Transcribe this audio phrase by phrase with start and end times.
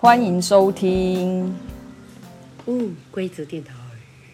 [0.00, 1.52] 欢迎收听。
[2.66, 3.72] 嗯，规则电台。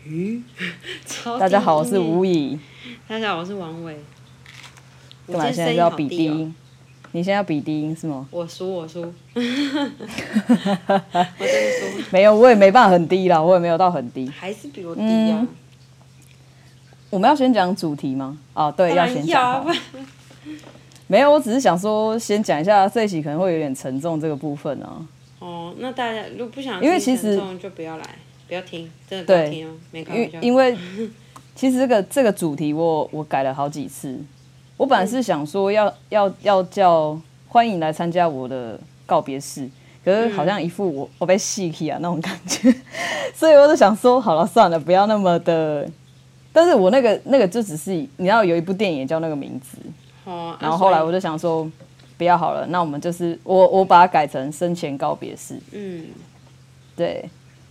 [1.41, 2.59] 大家好，我是吴以。
[3.09, 3.97] 大家好，我是王伟。
[5.27, 6.55] 干嘛现在要比低音？
[7.13, 8.29] 你现在要比低音是吗？
[8.31, 9.01] 我输，我输。
[9.33, 12.03] 我真的输。
[12.11, 14.29] 没有，我也没办法很低啦，我也没有到很低。
[14.29, 15.49] 还是比我低呀、啊嗯。
[17.09, 18.37] 我们要先讲主题吗？
[18.53, 19.67] 啊，对，要先讲。
[21.07, 25.01] 没有，我只是想说，先讲一下这一期可能会有点沉重这个部分啊。
[25.45, 28.05] 哦，那大家如果不想因为其实，就不要来，
[28.49, 29.73] 不要听，真的不要听哦。
[29.91, 30.41] 没开玩笑。
[30.41, 30.75] 因为
[31.55, 34.19] 其实这个这个主题我我改了好几次。
[34.79, 39.69] 我本来是想说要、嗯、要要叫欢迎来参加我的告别式，
[40.03, 42.75] 可是好像一副我我被戏气啊那种感觉，
[43.37, 45.87] 所以我就想说好了算了，不要那么的。
[46.55, 49.77] 但是我那个那个就只是你知道有一部电影叫那个名字。
[50.25, 51.71] 哦，然后后来我就想说，
[52.17, 55.59] 不要好了，那我们就是我我把它改成生前告别式。
[55.73, 56.07] 嗯，
[56.97, 57.29] 对，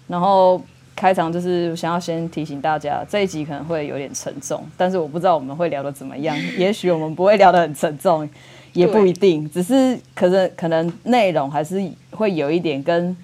[0.07, 0.61] 然后
[0.95, 8.29] 开场就是想要先提醒大家，这一集可能会有点沉重，但是我不知道我们会聊得怎么样， 也许我们不会聊得很沉重，
[8.73, 13.15] 也不一定，只是可能可能内容还是会有一点跟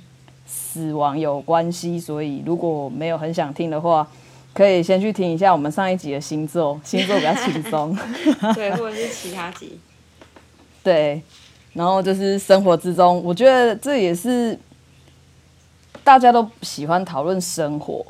[0.46, 4.08] 死亡有关系，所以如果没有很想听的话。
[4.52, 7.96] 可以先去听一下我们上一集的星座，星座比较轻松。
[8.56, 9.80] 对，或者是其他集。
[10.84, 11.22] 对，
[11.74, 14.58] 然后就是生活之中，我觉得这也是
[16.04, 18.06] 大家都喜欢讨论生活，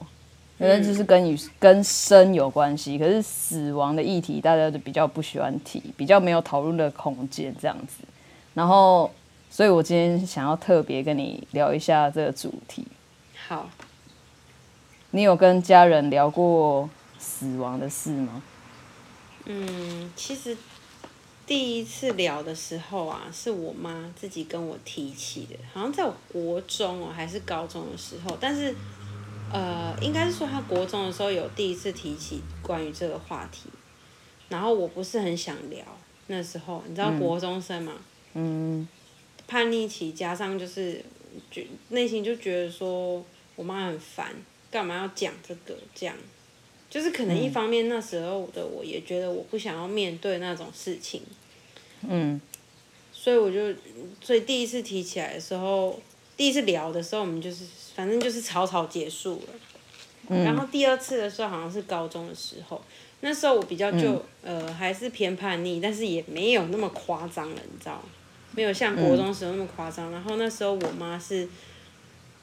[0.57, 2.97] 因为就是跟与跟生有关系。
[2.97, 8.03] 可是死亡的议题，大家就比较不喜欢提，比较没有讨论的空间这样子。
[8.53, 9.09] 然后，
[9.49, 12.85] 所以我今天想要特别跟你聊一下这个主题。
[13.47, 13.69] 好。
[15.11, 18.43] 你有跟家人聊过死亡的事吗？
[19.45, 20.55] 嗯，其实
[21.49, 28.75] 第一次聊的时候啊，是我妈自己跟我提起的，好像在我国中哦还是高中的时候，但是
[29.51, 33.67] 呃，应该是说她国中的时候有第一次提起关于这个话题，
[34.47, 35.83] 然后我不是很想聊，
[36.27, 37.93] 那时候你知道国中生嘛，
[38.35, 38.87] 嗯，
[39.47, 41.03] 叛逆期加上就是
[41.49, 44.35] 觉内心就觉得说我妈很烦。
[44.69, 45.75] 干嘛要讲这个？
[45.95, 46.15] 这样，
[46.91, 51.23] 就是可能一方面那时候的我也觉得我不想要面对那种事情，
[52.07, 52.39] 嗯，
[53.11, 53.73] 所以我就，
[54.21, 55.99] 所以第一次提起来的时候，
[56.37, 57.65] 第一次聊的时候，我们就是
[57.95, 59.53] 反正就是草草结束了，
[60.29, 62.81] 嗯，然后第二次的时候好像是高中的时候，
[63.21, 68.03] 那时候我比较就，嗯，呃还是偏叛逆，但是也没有那么夸张了，你知道，
[68.55, 70.11] 没有像国中时候那么夸张。
[70.11, 71.47] 然后那时候我妈是，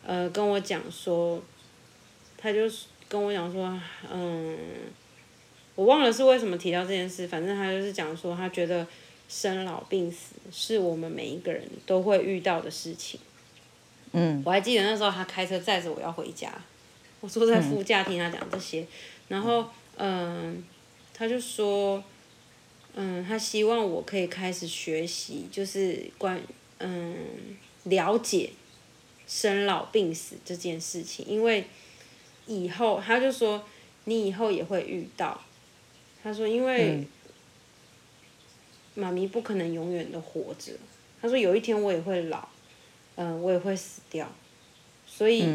[0.04, 1.42] 呃跟我讲说。
[2.38, 2.60] 她就
[3.08, 3.80] 跟我讲说，
[4.12, 4.56] 嗯，
[5.74, 8.86] 我忘了是为什么提到这件事，反正她就是讲说，她觉得
[9.28, 13.18] 生老病死是我们每一个人都会遇到的事情。
[14.12, 16.52] 嗯，我还记得那时候他开车载着我要回家，
[17.20, 18.86] 我坐在副驾听他讲这些，
[19.28, 19.66] 然后
[19.96, 20.64] 嗯，
[21.12, 22.02] 他就说，
[22.94, 26.40] 嗯，他希望我可以开始学习，就是关
[26.78, 27.16] 嗯
[27.84, 28.50] 了解
[29.26, 31.64] 生老病死这件事情，因为。
[32.48, 33.60] 以后他就说，
[34.04, 35.40] 你以后也会遇到。
[36.22, 37.04] 他说，因为
[38.96, 40.72] 妈咪不可能永远的活着。
[41.22, 42.48] 他说，有一天我也会老，
[43.14, 44.28] 嗯，我也会死掉。
[45.06, 45.46] 所以，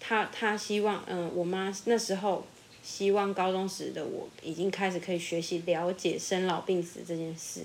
[0.00, 2.44] 他他希望，嗯，我妈那时候
[2.82, 7.60] 希望高中时的我已经开始可以学习了解生老病死这件事。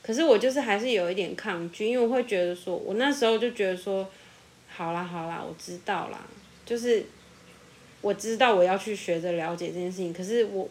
[0.00, 4.08] 可是我就是还是有一点抗拒，因为我会觉得说，我那时候就觉得说，
[4.68, 6.20] 好啦好啦，我知道啦，
[6.64, 7.04] 就是。
[8.00, 10.70] 我知道我要去学着了解这件事情，可是我，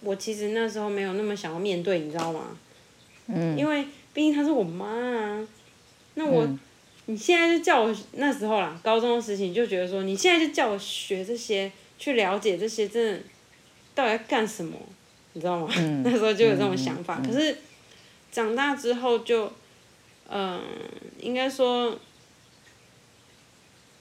[0.00, 2.56] 我其实那时候没有那么想要面对，你知道吗？
[3.26, 3.56] 嗯。
[3.58, 5.48] 因为毕竟她是我妈啊，
[6.14, 6.58] 那我，嗯、
[7.06, 13.20] 你现在就叫我那时候啦，高中的事情就觉得说，你现在就叫我学这些，去了解这些，真的，
[13.94, 14.76] 到底要干什么？
[15.32, 15.72] 你知道吗？
[15.76, 17.56] 嗯、 那时候就有这种想法，嗯、可是
[18.30, 19.46] 长大之后就，
[20.28, 20.60] 嗯、呃，
[21.20, 21.98] 应该说，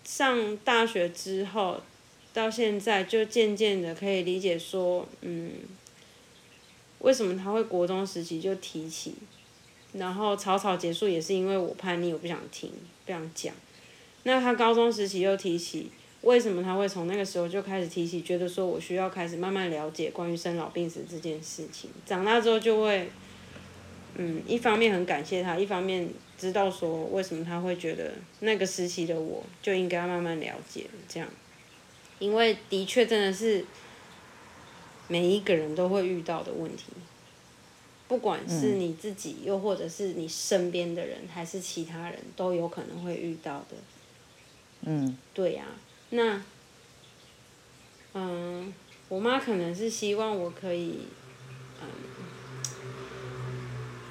[0.04, 1.82] 上大学之后。
[2.36, 5.52] 到现在就渐渐的可以理解说，嗯，
[7.06, 9.14] 为什么他会国中时期就提起，
[9.94, 12.72] 然后草草结束也是因为我叛逆，我不想听，
[13.06, 13.54] 不想讲。
[14.24, 15.92] 那他高中时期又提起，
[16.22, 21.92] 为什么他会从那个时候就开始提起，觉得说我需要开始慢慢了解关于生老病死这件事情。
[22.08, 23.08] 长大之后就会，
[24.16, 26.10] 嗯，一方面很感谢他，一方面
[26.40, 31.30] 知道说为什么他会觉得那个时期的我就应该慢慢了解这样。
[32.18, 33.64] 因为的确真的是
[35.08, 36.86] 每一个人都会遇到的问题，
[38.08, 43.76] 不管是你自己，又或者是你身边的人，还是其他人都有可能会遇到的。
[44.82, 45.74] 嗯，对呀、啊，
[46.12, 46.44] 那，
[48.14, 48.74] 嗯，
[49.10, 51.00] 我妈可能是希望我可以，
[51.82, 51.88] 嗯，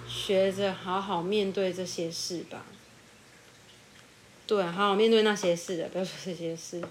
[0.08, 2.67] 学着好好面对这些事吧。
[4.47, 6.82] 对、啊，好好面对那些事的，不要说这些事。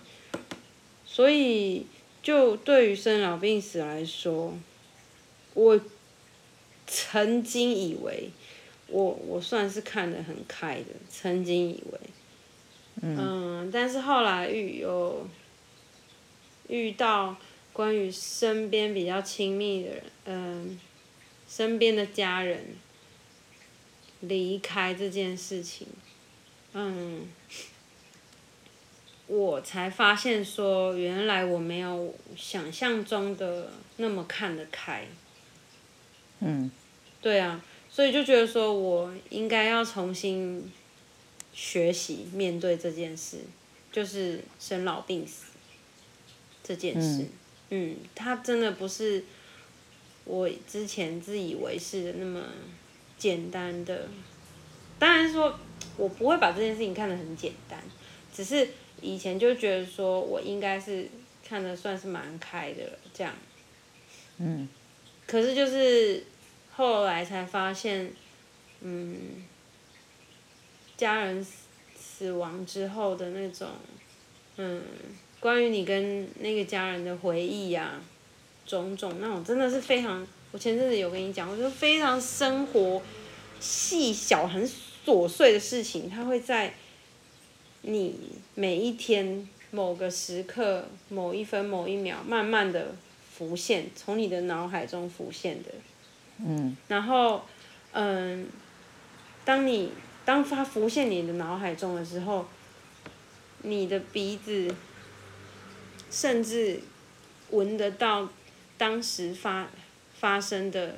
[1.05, 1.85] 所以，
[2.23, 4.57] 就对于生老病死来说，
[5.53, 5.79] 我
[6.87, 8.29] 曾经以为
[8.87, 11.99] 我我算是看得很开的，曾经以为，
[13.01, 15.27] 嗯，嗯，但是后来遇有
[16.69, 17.35] 遇到
[17.73, 20.79] 关于身边比较亲密的人，嗯，
[21.49, 22.67] 身边的家人
[24.21, 25.87] 离开这件事情，
[26.71, 27.27] 嗯。
[29.27, 35.07] 我才发现说，原来我没有想象中的那么看得开。
[36.39, 36.69] 嗯。
[37.21, 40.69] 对啊，所以就觉得说我应该要重新
[41.53, 43.37] 学习面对这件事，
[43.93, 45.45] 就是生老病死
[46.61, 47.21] 这件事。
[47.69, 47.91] 嗯。
[47.91, 49.23] 嗯，它真的不是
[50.25, 52.41] 我之前自以为是的那么
[53.17, 54.09] 简单的。
[54.99, 55.57] 当然说，
[55.95, 57.81] 我不会把这件事情看得很简单，
[58.35, 58.67] 只是。
[59.03, 61.07] 以前就觉得说我应该是
[61.47, 63.33] 看的算是蛮开的了，这样。
[64.37, 64.67] 嗯。
[65.27, 66.23] 可是就是
[66.75, 68.11] 后来才发现，
[68.81, 69.43] 嗯，
[70.97, 71.45] 家人
[71.95, 73.67] 死亡之后的那种，
[74.57, 74.81] 嗯，
[75.39, 78.01] 关于你跟那个家人的回忆呀、啊，
[78.65, 83.01] 种种那种真的是非常，我前阵子有跟你讲，我觉得非常生活
[83.59, 84.65] 细小、很
[85.05, 86.73] 琐碎的事情，它会在。
[87.85, 88.15] 你
[88.55, 92.95] 每一天某个时刻、某一分、某一秒，慢慢的
[93.29, 95.69] 浮现，从你的脑海中浮现的。
[96.37, 96.77] 嗯。
[96.87, 97.43] 然后，
[97.91, 98.47] 嗯，
[99.43, 99.91] 当你
[100.23, 102.45] 当它浮现你的脑海中的时候，
[103.63, 104.73] 你的鼻子
[106.09, 106.79] 甚至
[107.49, 108.29] 闻得到
[108.77, 109.67] 当时发
[110.17, 110.95] 发生的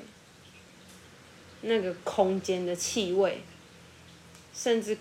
[1.61, 3.41] 那个空间的气味，
[4.53, 4.95] 甚至。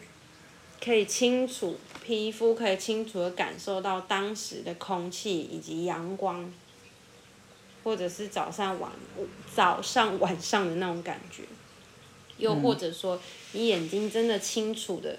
[0.85, 6.53] 可以清楚，皮肤可以清楚的感受到当时的空气以及阳光，
[7.83, 8.93] 或者是早上晚
[9.55, 11.45] 早上晚上的那种感觉，
[12.37, 13.19] 又或者说
[13.53, 15.19] 你眼睛真的清楚的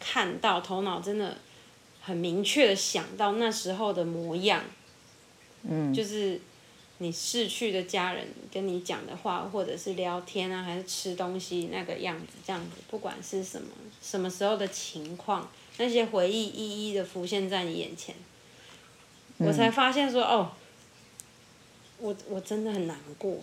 [0.00, 1.36] 看到，头脑真的
[2.02, 4.64] 很明确的想到那时候的模样，
[5.62, 6.40] 嗯，就是。
[6.98, 13.68] 你逝去的家人跟你讲的话，或者是聊天啊，还是吃东西那个样子，这样子，不管是什么
[14.00, 15.46] 什么时候的情况，
[15.76, 18.14] 那些回忆一一的浮现在你眼前，
[19.36, 20.50] 我才发现说，哦，
[21.98, 23.38] 我我真的很难过，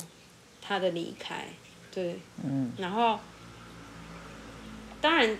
[0.59, 1.47] 他的离开，
[1.93, 2.17] 对，
[2.77, 3.19] 然后，
[4.99, 5.37] 当然，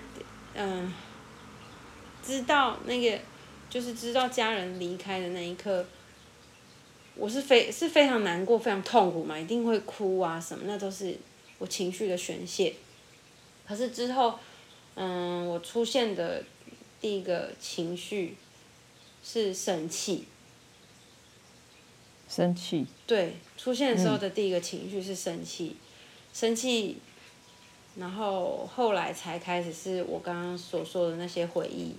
[0.53, 0.93] 嗯，
[2.23, 3.19] 知道那个，
[3.71, 5.83] 就是知道家人离开的那一刻。
[7.15, 11.15] 我是非是非常难过，非常痛苦嘛，一定会哭啊什么，那都是
[11.59, 12.73] 我情绪的宣泄。
[13.67, 14.39] 可是之后，
[14.95, 16.43] 嗯，我出现的
[16.99, 18.35] 第一个情绪
[19.23, 20.25] 是生气。
[22.27, 22.85] 生气。
[23.05, 25.85] 对，出现的时候的第一个情绪是生气，嗯、
[26.33, 26.97] 生气，
[27.95, 31.95] 然后后来才开始是我刚刚所说的那些回忆。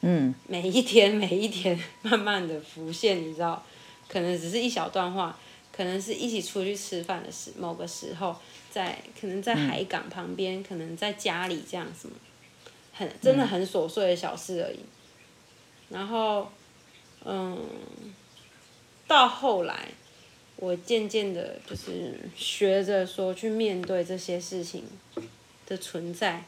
[0.00, 0.34] 嗯。
[0.48, 3.64] 每一天，每一天，慢慢的浮现，你知道。
[4.12, 5.38] 可能只是一小段话，
[5.74, 8.36] 可能是一起出去吃饭的时某个时候，
[8.70, 12.14] 在可能在海港旁边，嗯、可能在家里这样什么，
[12.92, 14.80] 很真的很琐碎的小事而已。
[15.88, 16.46] 然后，
[17.24, 17.58] 嗯，
[19.06, 19.88] 到后来，
[20.56, 24.84] 我渐渐的就是学着说去面对这些事情
[25.64, 26.44] 的存在，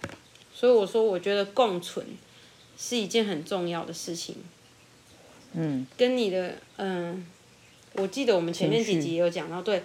[0.52, 2.06] 所以我说我觉得共存
[2.76, 4.36] 是一件很重要的事情。
[5.54, 7.26] 嗯，跟你的嗯。
[7.94, 9.82] 我记得我们前面几集也有讲到，对，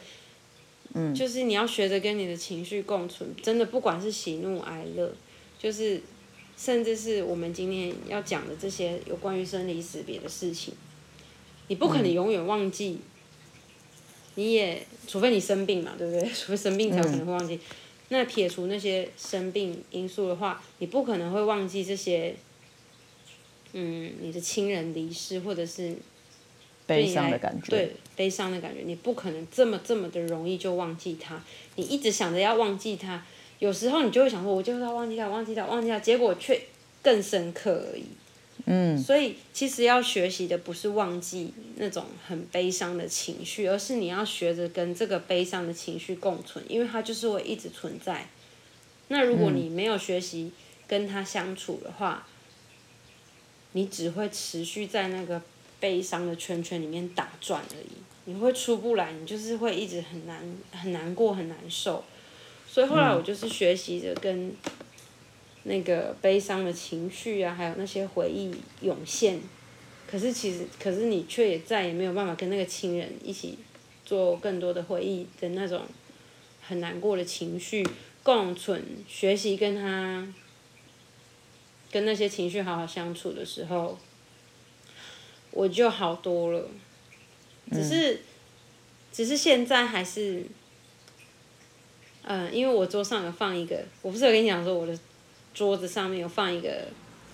[0.93, 5.13] 嗯，就是你要学着跟你的情绪共存，真的不管是喜怒哀乐，
[5.59, 6.01] 就是
[6.57, 10.73] 甚至是我们今天要讲的这些有关于生离死别的事情，
[11.67, 12.97] 你不可能永远忘记，
[14.33, 16.27] 你也除非你生病嘛，对不对？
[16.33, 17.59] 除非生病才有可能会忘记。
[18.09, 22.35] 那撇除那些生病因素的话，你不可能会忘记这些，
[23.73, 25.95] 嗯，你的亲人离世或者是。
[26.95, 31.41] 悲伤的感觉，对，悲伤的感觉，你不可能这么这么的容易就忘记他。
[31.75, 33.23] 你一直想着要忘记他，
[33.59, 36.59] 有时候你就会想说，我就是要忘记他，忘记他，忘记他，结果却
[37.01, 38.05] 更深刻而已。
[38.65, 48.27] 嗯，所以其实要学习的不是忘记那种很悲伤的情绪，而是你要学着跟这个悲伤的情绪共存，因为它就是会一直存在。
[49.07, 50.51] 那如果你没有学习
[50.87, 52.27] 跟他相处的话，
[53.71, 55.41] 你只会持续在那个
[55.79, 57.91] 悲伤的圈圈里面打转而已，
[58.25, 62.03] 你会出不来，你就是会一直很难很难过很难受。
[62.67, 64.53] 所以后来我就是学习着跟
[65.63, 69.39] 那个悲伤的情绪啊，还有那些回忆涌现，
[70.05, 73.57] 可是其实可是你却也再也没有办法跟那个亲人一起
[74.05, 75.81] 做更多的回忆的那种
[76.61, 77.85] 很难过的情绪。
[78.21, 80.27] 共存，学习跟他，
[81.89, 83.97] 跟那些情绪好好相处的时候，
[85.59, 86.63] 我就好多了。
[87.69, 88.19] 只是，嗯、
[89.11, 90.45] 只是现在还是，
[92.23, 94.97] 嗯、呃，因为我桌上有放一个，我不是有跟你讲说我的
[95.53, 96.87] 桌子上面有放一个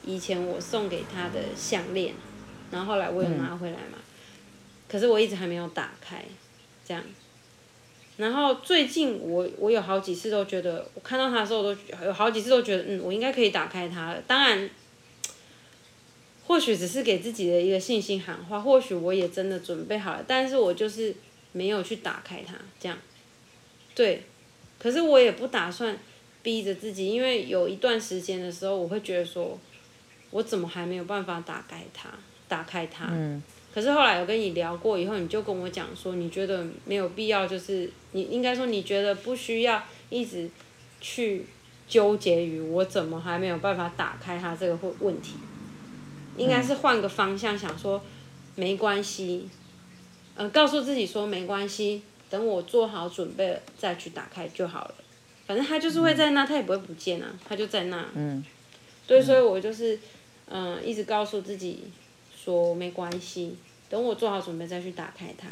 [0.03, 2.15] 以前我送给他的项链，
[2.71, 4.03] 然后后来我有拿回来嘛，嗯、
[4.89, 6.25] 可是我一直还没有打开，
[6.83, 7.03] 这样。
[8.17, 14.21] 然后最近我我有好几次都觉得，我看到他的时候，我都有好几次都觉得，嗯，我应该可以打开它了。
[14.25, 14.69] 当然，
[16.47, 21.15] 或许只是给自己的一个信心喊话，或许我也真的准备好了，但是我就是
[21.51, 22.97] 没有去打开它，这样。
[23.95, 24.23] 对，
[24.77, 25.97] 可是我也不打算
[26.43, 29.59] 逼着自己，因为有一段时间的时候，我会觉得说，
[30.29, 32.09] 我怎么还没有办法打开它，
[32.47, 33.07] 打开它。
[33.11, 33.41] 嗯。
[33.73, 40.49] 可是后来我跟你聊过以后，你就跟我讲说，你觉得没有必要，就是你应该说你觉得不需要一直
[41.01, 41.45] 去
[41.87, 45.33] 纠结于我怎么还没有办法打开它这个问题，
[46.37, 48.01] 应该是换个方向想说，
[48.55, 49.49] 没关系，
[50.35, 54.95] 呃，告诉自己说没关系，等我做好准备了再去打开就好了，
[55.47, 58.05] 反正它就是会在那，它也不会不见啊，它就在那。
[58.13, 58.43] 嗯。
[59.07, 59.99] 对，所以我就是
[60.47, 61.83] 嗯、呃，一直告诉自己。
[62.37, 63.55] 说没关系，
[63.89, 65.47] 等我做好准备再去打开它。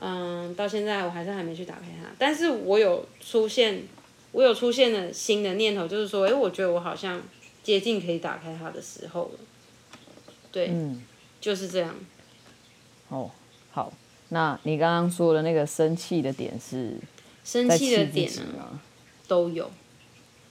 [0.00, 3.84] 嗯，到现在我还是还没去打开它，但是我有出现，
[4.32, 7.22] 我有出现了新的念头，就是说，哎，我觉得我好像
[7.62, 9.38] 接近可以打开它的时候了。
[10.52, 11.02] 对，嗯，
[11.40, 11.94] 就是这样。
[13.08, 13.30] 哦，
[13.72, 13.92] 好，
[14.28, 16.96] 那你刚刚说的那个生气的点是？
[17.44, 18.78] 生气的点呢？
[19.26, 19.68] 都有，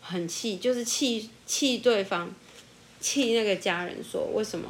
[0.02, 2.30] 很气，就是气气对方，
[3.00, 4.68] 气那个家人，说为什么？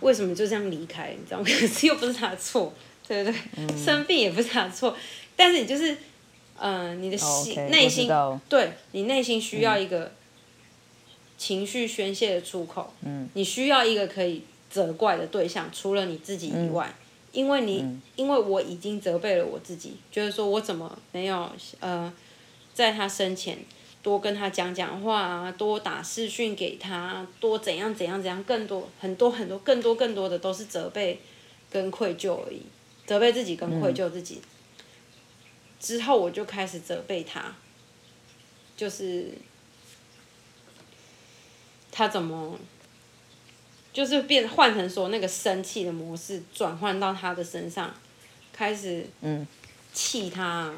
[0.00, 1.16] 为什么就这样离开？
[1.18, 1.44] 你知道吗？
[1.48, 2.72] 可是又不是他的错，
[3.08, 3.40] 对不对？
[3.56, 4.94] 嗯、 生病也不是他的错，
[5.34, 5.92] 但是你就是，
[6.58, 10.12] 嗯、呃，你的心内、哦 okay, 心，对你内心需要一个
[11.44, 12.94] 情绪宣泄的出口。
[13.02, 22.10] 嗯，你需要一个可以责怪的对象，除了你自己以外，嗯、因为你，嗯、因为我已经责备了我自己，就是说我怎么没有，呃，
[22.72, 23.58] 在他生前。
[24.04, 31.18] 多跟他讲讲话啊，多打视讯给他，多怎样怎样怎样，更多很多很多更多更多的都是责备
[31.70, 32.60] 跟愧疚而已，
[33.06, 34.42] 责备自己跟愧疚自己。
[34.44, 34.48] 嗯、
[35.80, 37.56] 之后我就开始责备他，
[38.76, 39.32] 就是
[41.96, 42.58] 他怎么，
[43.92, 47.94] 就是变换成说那个生气的模式转换到他的身上，
[48.52, 49.46] 开始嗯
[49.92, 50.74] 气他，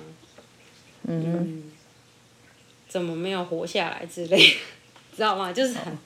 [1.04, 1.25] 嗯。
[1.25, 1.73] 嗯
[2.88, 4.38] 怎么没有活下来之类，
[5.14, 5.52] 知道吗？
[5.52, 5.99] 就是很、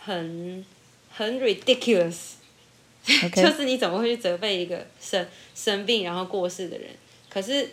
[0.00, 0.64] 很、
[1.10, 3.30] 很 ridiculous，Okay.
[3.46, 5.24] 就是你怎么会去责备一个生
[5.54, 6.90] 生病然后过世的人？
[7.28, 7.68] 可是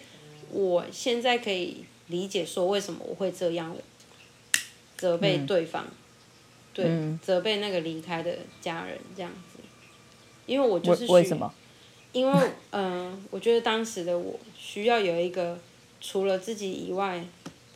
[0.52, 3.76] 我现在可以理解说为什么我会这样
[4.98, 5.92] 责备对方，嗯、
[6.74, 9.60] 对，嗯、责备那个离开的家人这样子，
[10.46, 11.54] 因为我就是为什么？
[12.12, 12.34] 因为
[12.72, 15.60] 嗯、呃，我觉得当时的我需要有一个
[16.00, 17.24] 除了自己以外。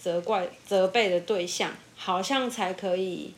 [0.02, 3.34] 责怪、责备的对象，好像才可以，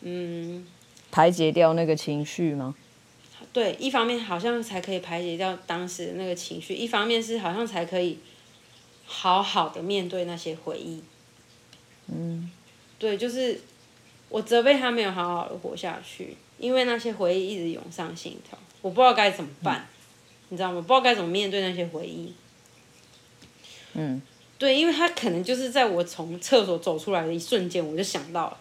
[0.00, 0.66] 嗯，
[1.12, 2.74] 排解掉那个情绪吗？
[3.52, 8.18] 对，一方面好像才可以排解掉当时的那个情绪，一方面是好像才可以
[9.06, 11.00] 好好的面对那些回忆。
[12.12, 12.50] 嗯，
[12.98, 13.60] 对，就是
[14.28, 19.86] 我责备他没有好好的活下去，因为那些回忆一直涌上心头，我不知道该怎么办，嗯、
[20.50, 20.80] 你知道吗？
[20.80, 22.32] 不知道该怎么面对那些回忆。
[23.94, 24.20] 嗯。
[24.58, 28.58] 对，因为他可能就是在我从厕所走出来的一瞬间，我就想到了，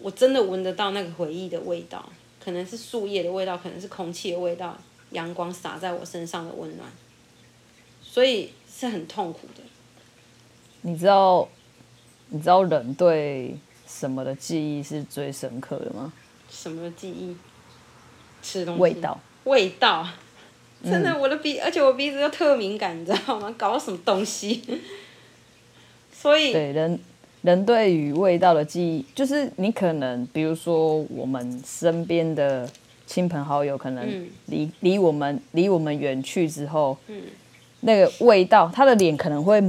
[0.00, 2.10] 我真的闻得到那个回忆的味道，
[2.44, 4.76] 可能是树叶的味道，可能是空气的味道，
[5.10, 6.90] 阳光洒在我身上的温暖，
[8.02, 9.62] 所以是很痛苦的。
[10.80, 11.48] 你知道，
[12.28, 13.56] 你知道人对
[13.86, 16.12] 什么的记忆是最深刻的吗？
[16.50, 17.36] 什么的记忆？
[18.42, 18.80] 吃东西。
[18.80, 19.20] 味道。
[19.44, 20.06] 味道。
[20.84, 23.52] 真的，我的鼻，而且我鼻子又特敏感，你知道吗？
[23.56, 24.62] 搞什么东西？
[26.12, 26.52] 所以。
[26.52, 26.98] 对人，
[27.42, 32.68] 人对于味道的记忆，就是你可能比如说我们身边的
[33.06, 37.22] 亲朋好友，可能离离、嗯、我们离我们远去之后，嗯、
[37.80, 39.60] 那个味道，他的脸可能会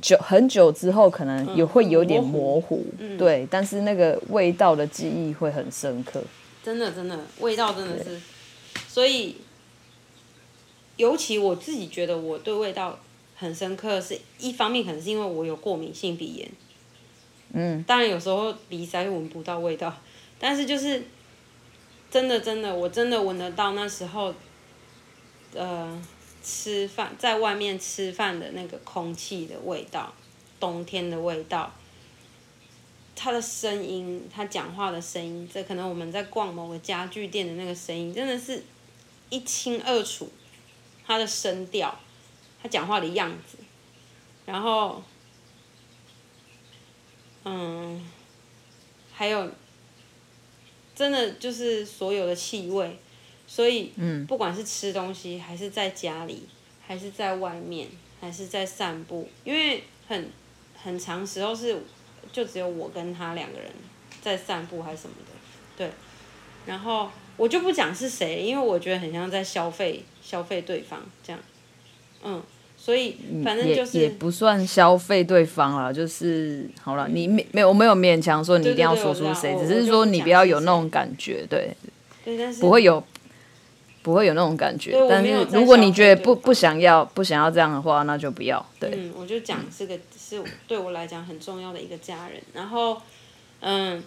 [0.00, 6.22] 久很久之后，可能也会有点模糊，嗯嗯、对，但是那个味道的记忆会很深刻。
[6.62, 8.20] 真的，真的，味道真的是，
[8.88, 9.36] 所以
[10.96, 12.98] 尤其我自己觉得我对味道
[13.36, 16.50] 很深刻，是一方面可能是因为我有过敏性鼻炎。
[17.52, 19.94] 嗯，当然有时候鼻塞闻不到味道，
[20.38, 21.04] 但是就是
[22.10, 24.34] 真的真的，我真的闻得到那时候，
[25.54, 26.02] 呃，
[26.46, 30.14] 吃饭在外面吃饭的那个空气的味道，
[30.60, 31.74] 冬天的味道，
[33.16, 38.62] 他的声音，他讲话的声音，这可能我们在逛某个家具店的那个声音，真的是
[39.30, 40.30] 一清二楚，
[41.04, 41.98] 他的声调，
[42.62, 43.58] 他讲话的样子，
[44.44, 45.02] 然后。
[47.48, 48.04] 嗯，
[49.12, 49.48] 还有，
[50.96, 52.98] 真的就是所有的气味，
[53.56, 54.26] 所以，嗯。
[54.26, 56.42] 不管是吃东西，还是在家里，
[56.86, 57.88] 还是在外面，
[58.20, 60.28] 还是在散步，因为很
[60.82, 61.74] 很长时候是
[62.30, 63.70] 就只有我跟他两个人
[64.20, 65.32] 在散步还是什么的，
[65.78, 65.90] 对，
[66.66, 67.08] 然后
[67.38, 71.40] 我就不讲是谁，因为我觉得很像在消费消费对方这样，
[72.22, 72.42] 嗯。
[72.78, 81.74] 所以反正就是也，也不算消费对方了，就是好了，你没没有我没有勉强说你一定要说出谁，只是说你不要有那种感觉，对，
[82.22, 83.02] 对，但是不会有
[84.06, 88.64] 不会有那种感觉，但是如果你觉得不不想要不想要这样的话，那就不要。
[88.78, 93.02] 对，嗯，我就讲这个是对我来讲很重要的一个家人，然后
[93.58, 94.00] 嗯，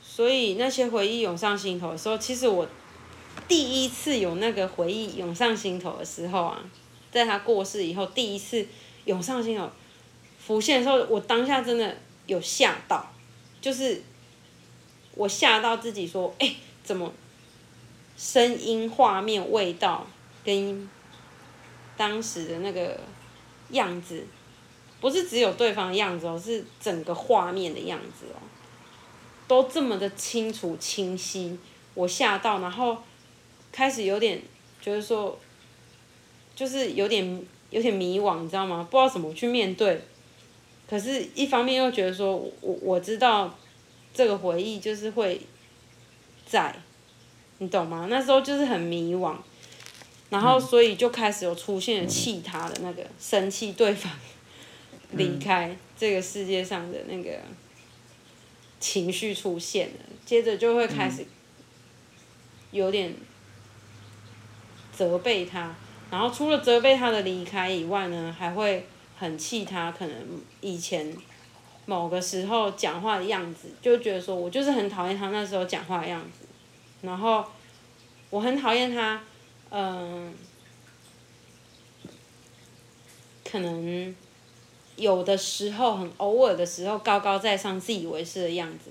[0.00, 2.68] 所以那些回忆涌上心头的时候，其实我
[3.48, 6.62] 第一次有那个回忆涌上心头的时候啊。
[7.12, 8.64] 在他过世以后，第一次
[9.06, 9.68] 涌上心头
[10.38, 11.96] 浮现的时候，我当下真的
[12.26, 13.10] 有吓到，
[13.60, 14.00] 就是
[15.16, 17.12] 我吓到自己说：“哎、欸，怎么
[18.20, 20.06] 声音、画面、味道
[20.44, 20.86] 跟
[21.96, 23.00] 当时的那个
[23.70, 24.26] 样子，
[25.00, 28.38] 不是只有对方的样子哦，是整个画面的样子哦，
[29.48, 31.58] 都这么的清楚清晰。”
[31.94, 32.98] 我吓到，然后
[33.72, 34.42] 开始有点
[34.82, 35.38] 就是说。
[36.52, 38.86] 就是有点有点迷惘，你知道吗？
[38.90, 39.98] 不知道怎么去面对。
[40.86, 43.56] 可是，一方面又觉得说，我我知道
[44.12, 45.40] 这个回忆就是会
[46.44, 46.76] 在，
[47.60, 48.06] 你懂吗？
[48.08, 49.36] 那时候就是很迷惘，
[50.30, 54.10] 然后所以就开始有出现了气他的那个生气对方
[55.12, 57.38] 离开这个世界上的那个
[58.80, 59.94] 情绪出现了，
[60.24, 61.26] 接着就会开始
[62.70, 63.14] 有点
[64.90, 65.74] 责备他。
[66.10, 68.86] 然后除了责备他的离开以外呢，还会
[69.18, 70.16] 很气他，可能
[70.62, 71.14] 以前
[71.84, 76.39] 某个时候讲话的样子，就觉得说我就是很讨厌他那时候讲话的样子，
[77.02, 77.44] 然后
[78.30, 79.22] 我很讨厌他，
[79.70, 80.34] 嗯，
[83.44, 84.14] 可能
[84.96, 88.90] 有的时候很偶尔的时候高高在上、自以为是的样子，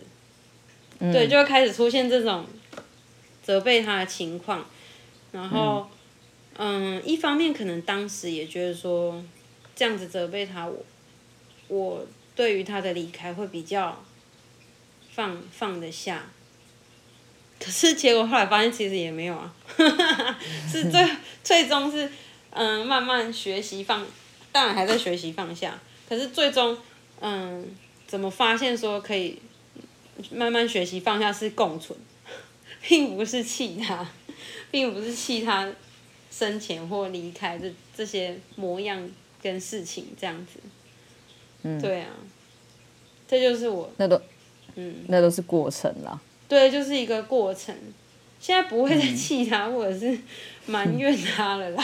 [1.00, 2.45] 嗯、对，就会开始出现这种
[3.43, 4.65] 责备他的情况，
[5.32, 5.88] 然后。
[5.91, 5.95] 嗯
[6.62, 9.24] 嗯，一方面可能当时也觉得说，
[9.78, 10.84] 这样子责备他，我
[11.69, 14.04] 我对于他的离开会比较
[15.10, 16.26] 放放得下。
[17.60, 19.54] 可是结果后来发现其实也没有啊，
[20.72, 21.08] 是最
[21.43, 22.10] 最终是
[22.52, 24.06] 嗯慢慢学习放，
[24.52, 25.80] 当然还在学习放下。
[26.08, 26.78] 可是最终
[27.22, 27.67] 嗯
[28.08, 29.39] 怎么发现说可以
[30.32, 31.98] 慢慢学习放下是共存，
[32.82, 34.10] 并不是气他，
[34.72, 35.69] 并不是气他。
[36.32, 39.10] 生前或离开这这些模样
[39.41, 40.60] 跟事情这样子，
[41.63, 42.08] 嗯，对啊，
[43.28, 44.22] 这就是我那都，
[44.76, 46.22] 嗯，那都是过程啦。
[46.49, 47.73] 对，就是一个过程。
[48.41, 50.17] 现在不会再气他，嗯、或者是
[50.65, 51.83] 埋怨他了啦。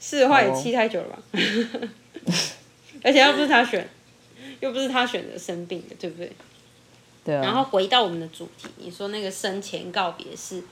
[0.00, 1.18] 是的话也气太久了吧？
[1.32, 1.88] 哦、
[3.04, 3.88] 而且又不是他选，
[4.60, 6.32] 又不是他选择生病的，对不对？
[7.24, 7.42] 对啊。
[7.42, 10.62] 然后回到我们的主题，你说那个生前告别式。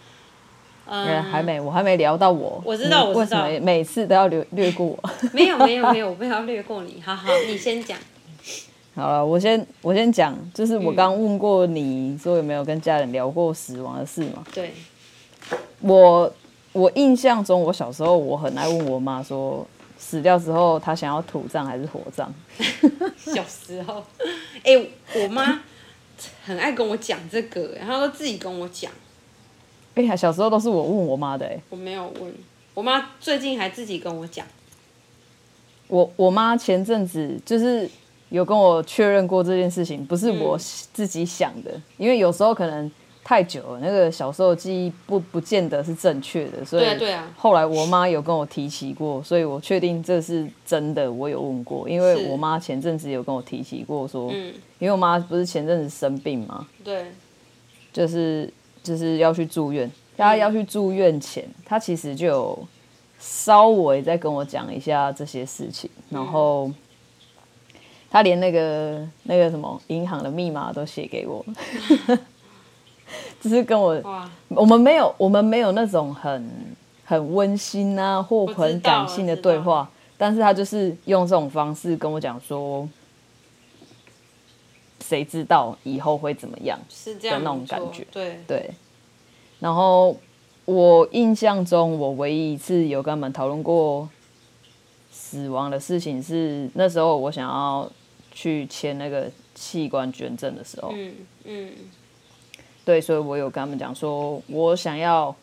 [0.90, 2.62] 嗯，还没，我还没聊到我。
[2.64, 3.44] 我知道，我知道。
[3.44, 5.10] 为什么每次都要略略过我？
[5.34, 7.02] 没有，没有，没有，我不要略过你。
[7.04, 7.98] 好好，你先讲。
[8.98, 14.44] 好了，我先我先讲，就是我刚问过你说有没有跟家人聊过死亡的事嘛？
[14.52, 14.72] 对。
[15.80, 16.34] 我
[16.72, 19.64] 我印象中，我小时候我很爱问我妈说，
[19.96, 22.34] 死掉之后她想要土葬还是火葬？
[23.16, 24.02] 小时候，
[24.64, 24.90] 哎、欸，
[25.22, 25.62] 我妈
[26.44, 28.90] 很爱跟我讲这个，然后都自己跟我讲。
[29.94, 32.34] 哎呀，小时候都是我问我妈的哎，我没有问，
[32.74, 34.44] 我妈最近还自己跟我讲，
[35.87, 37.88] 我我妈前阵子就是
[38.30, 40.56] 有跟我确认过这件事情，不是我
[40.92, 42.90] 自己想的，嗯、因为有时候可能
[43.24, 46.86] 太久了，那个小时候记忆不不见得是正确的，所以
[47.36, 57.06] 后来我妈有跟我提起过，所以我确定这是真的，我有问过，因为我妈前阵子有跟我提起过说，嗯、因为我妈不是前阵子生病嘛，对，
[57.92, 62.68] 就是就是要去住院，她要去住院前，她其实就有。
[63.20, 66.70] 稍微再跟我讲一下这些事情，然后
[68.11, 71.44] 他连那个那个什么银行的密码都写给我，
[73.40, 74.03] 就是跟我
[74.49, 76.51] 我们没有我们没有那种很
[77.05, 82.88] 很温馨啊或很感性的对话，但是他就是用这种方式跟我讲说，
[85.01, 88.40] 谁知道以后会怎么样是这样的那种感觉，对。
[88.47, 88.71] 对，
[89.61, 90.16] 然后。
[90.71, 94.07] 我印象中，我唯一一次有跟他们讨论过
[95.11, 97.90] 死亡的事情是那时候我想要
[98.38, 100.92] 去签那个器官捐赠的时候。
[100.94, 101.72] 嗯嗯。
[102.85, 105.35] 对，所以我有跟他们讲说，我想要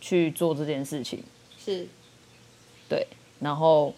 [0.00, 1.20] 去做这件事情。
[1.58, 1.88] 是。
[2.88, 3.04] 对，
[3.40, 3.92] 然后，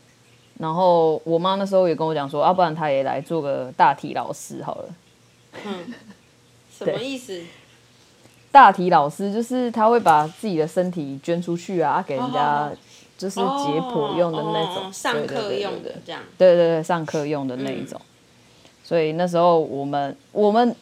[0.58, 4.94] 然后我妈那时候也跟我讲说，要、啊、不然她也来做个大体老师好了。
[5.66, 5.92] 嗯。
[6.70, 7.42] 什么意思？
[8.50, 12.72] 大体老师就是他会把自己的身体捐出去啊，给人家
[13.18, 16.22] 就是解剖用的那种，哦哦、上课用的这样。
[16.38, 18.00] 对对对，上课用的那一种。
[18.00, 18.15] 嗯、
[18.86, 20.72] 所以那时候我们我们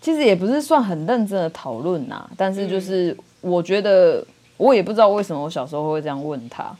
[0.00, 6.76] 其实也不是算很认真的讨论呐，但是就是我觉得我也不知道为什么我小时候会这样问他，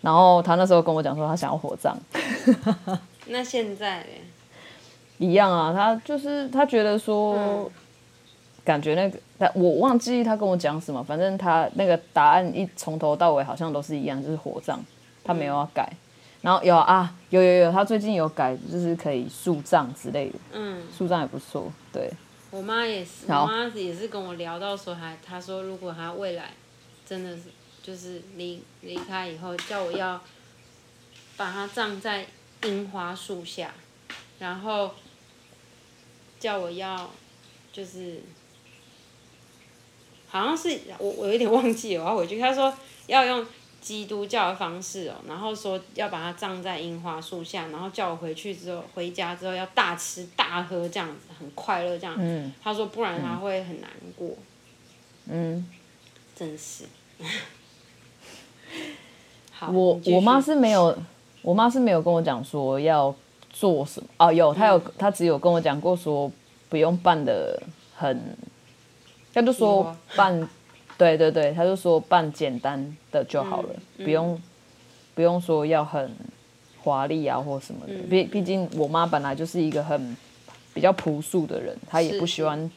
[0.00, 1.96] 然后他那时候跟我讲说他想要火葬。
[3.30, 4.04] 那现在
[5.18, 7.36] 一样啊，他就是他觉得说。
[7.36, 7.70] 嗯
[8.64, 14.78] 感觉那个，但我忘记他跟我讲什么，反正他那个答案一从头到尾好像都是一样，就是火葬，
[15.24, 15.90] 他没有要改。
[15.90, 15.96] 嗯、
[16.40, 20.38] 然后有啊，有有有，他最近有改，就是可以树葬之类的。
[20.52, 21.72] 嗯，树葬也不错。
[21.92, 22.10] 对，
[22.50, 26.50] 我妈也是，我妈也是跟我聊到说，还她说如果她未来
[27.06, 27.42] 真的是
[27.82, 30.20] 就是离离开以后，叫我要
[31.36, 32.26] 把她葬在
[32.64, 33.72] 樱花树下，
[34.38, 34.92] 然后
[36.38, 37.10] 叫我要
[37.72, 38.22] 就是。
[40.30, 42.38] 好像是我，我有点忘记了，我要回去。
[42.38, 42.70] 她说
[43.06, 43.46] 要用
[43.88, 52.14] 基督教的方式哦，然后说要把它葬在樱花树下，然后叫我回去之后，回家之后要大吃大喝这样子，很快乐这样。
[52.18, 52.52] 嗯。
[52.62, 54.28] 他说不然他会很难过。
[55.30, 55.66] 嗯。
[56.36, 56.84] 真是。
[59.52, 59.70] 好。
[59.70, 60.94] 我我妈是没有，
[61.40, 63.14] 我妈是没有跟我讲说要
[63.48, 66.30] 做什么哦，有，她有，她只有跟我讲过说
[66.68, 67.58] 不用办的
[67.96, 68.36] 很。
[69.32, 70.46] 她就说办，
[70.98, 74.38] 对对对，他就说办简单的就好了，不用
[75.14, 76.10] 不用说要很
[76.82, 77.94] 华丽啊或什么的。
[78.10, 80.16] 毕毕、嗯、竟我妈本来就是一个很
[80.74, 82.70] 比较朴素的人，她也不喜欢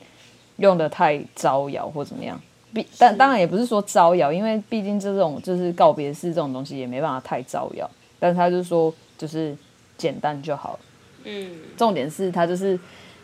[0.57, 2.39] 用的太招摇或怎么样。
[2.71, 7.89] 毕但当然也不是说招摇，因为毕竟这种就是告别式这种东西也没办法太招摇。
[8.19, 9.57] 但是他就说就是
[9.97, 10.79] 简单就好了。
[11.23, 12.79] 嗯，重点是他就是。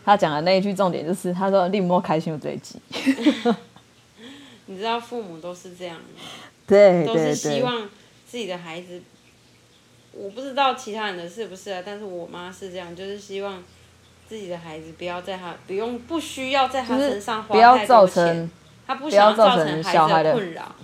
[0.06, 2.80] 他讲的那一句重点就是，他说“令莫开心有最急”，
[4.68, 6.00] 你知道父母都是这样，
[6.68, 7.90] 对，都是希望
[8.28, 9.02] 自己的孩子。
[10.12, 13.64] 我不知道其他人的是不是啊，但是我妈是这样，就是希望
[14.28, 18.50] 自己的孩子不要在他不用不需要在他身上花太多钱，
[18.86, 20.76] 他不想要造成小孩的困扰、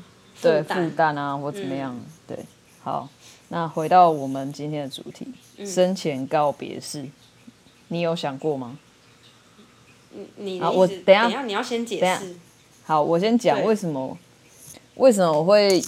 [0.42, 2.00] 对负担啊或怎么样。
[2.28, 2.38] 对，
[2.84, 3.10] 好，
[3.50, 5.28] 那回到我们今天的主题，
[5.66, 7.06] 生前告别式，
[7.90, 8.78] 你有想过吗？
[10.36, 12.36] 你好，我等下，等下你要先解释。
[12.86, 14.18] 好，我先讲为什么
[14.96, 15.82] 为什么我会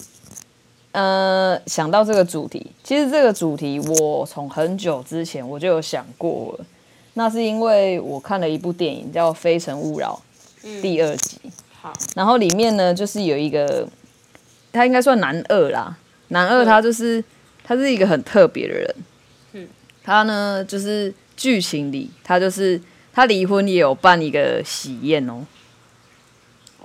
[0.93, 2.71] 呃想到这个主题。
[2.83, 6.65] 其实这个主题我从很久之前我就有想过了。
[7.13, 10.21] 那是因为我看了一部电影叫《非诚勿扰》
[10.81, 11.37] 第二集。
[11.43, 13.87] 嗯、好，然后里面呢就是有一个，
[14.71, 15.97] 他应该算男二啦。
[16.29, 17.23] 男二他就是、嗯、
[17.63, 18.95] 他是一个很特别的人。
[19.53, 19.67] 嗯，
[20.03, 22.81] 他呢就是剧情里他就是。
[23.17, 25.41] 他离婚也有办一个喜宴哦。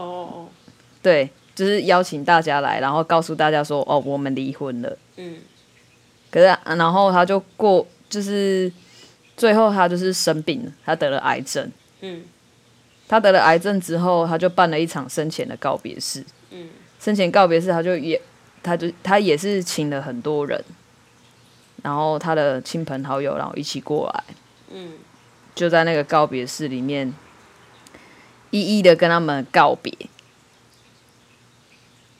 [0.01, 0.49] 哦哦，
[1.03, 5.39] 对，就是邀请大家来，然后告诉大家说：“哦，我们离婚了。”嗯。
[6.31, 8.73] 可是，然后他就过，就是
[9.37, 11.71] 最后他就是生病了，他得了癌症。
[12.01, 12.23] 嗯。
[13.09, 16.25] 他得了癌症之后，他就办了一场生前的告别式。
[16.51, 16.71] 嗯。
[16.99, 18.21] 生前告别式，他就也，
[18.63, 20.65] 他就他也是请了很多人，
[21.83, 24.25] 然后他的亲朋好友，然后一起过来。
[24.73, 24.93] 嗯。
[25.55, 27.13] 就在那个告别式里面，
[28.51, 29.93] 一一的跟他们告别。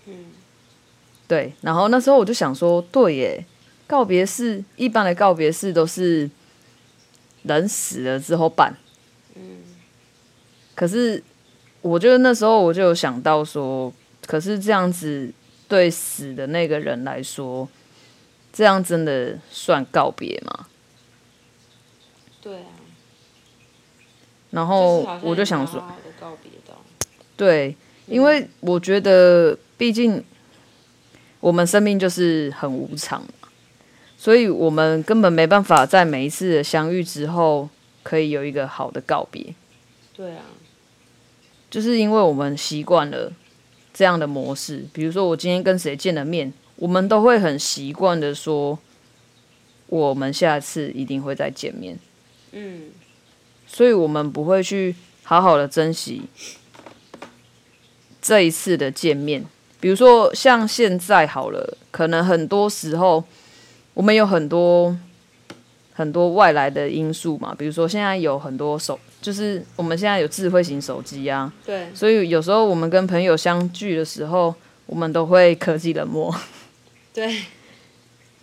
[0.07, 0.27] 嗯，
[1.29, 1.53] 对。
[1.61, 3.45] 然后那时候我就想说，对耶，
[3.87, 6.31] 告别式一般的告别式都是
[7.43, 8.77] 人死了之后办。
[9.35, 9.63] 嗯。
[10.75, 11.23] 可是，
[11.83, 13.93] 我觉得那时候我就有想到说，
[14.27, 15.33] 可是这样子
[15.69, 17.69] 对死的那个人来说，
[18.53, 20.67] 这样真的算告别吗？
[22.41, 22.67] 对啊。
[24.51, 25.81] 然后我就想说，
[27.37, 27.75] 对，
[28.07, 30.23] 因为我觉得，毕竟
[31.41, 33.49] 我们生命就是很无常嘛，
[34.19, 37.69] 所以我们根本没办法在每一次的相遇之后，
[38.03, 39.55] 可以有一个好的告别。
[40.15, 40.45] 对啊，
[41.71, 43.33] 就是因为我们习惯了
[43.95, 48.79] 这样的模式，比如说我今天跟谁见了面，我们都会很习惯的说，
[49.87, 51.99] 我们下次一定会再见面。
[52.53, 52.91] 嗯。
[53.67, 54.97] 所以我们不会去
[55.31, 56.23] 好好的珍惜
[58.21, 59.45] 这一次的见面。
[59.79, 63.23] 比如说像现在好了，可能很多时候
[63.95, 64.99] 我们有很多
[65.93, 67.55] 很多外来的因素嘛。
[67.57, 71.53] 比如说现在有很多手，就是我们现在有智慧型手机啊。
[71.65, 71.87] 对。
[71.95, 74.53] 所以有时候我们跟朋友相聚的时候，
[74.87, 76.35] 我们都会科技冷漠。
[77.15, 77.45] 对。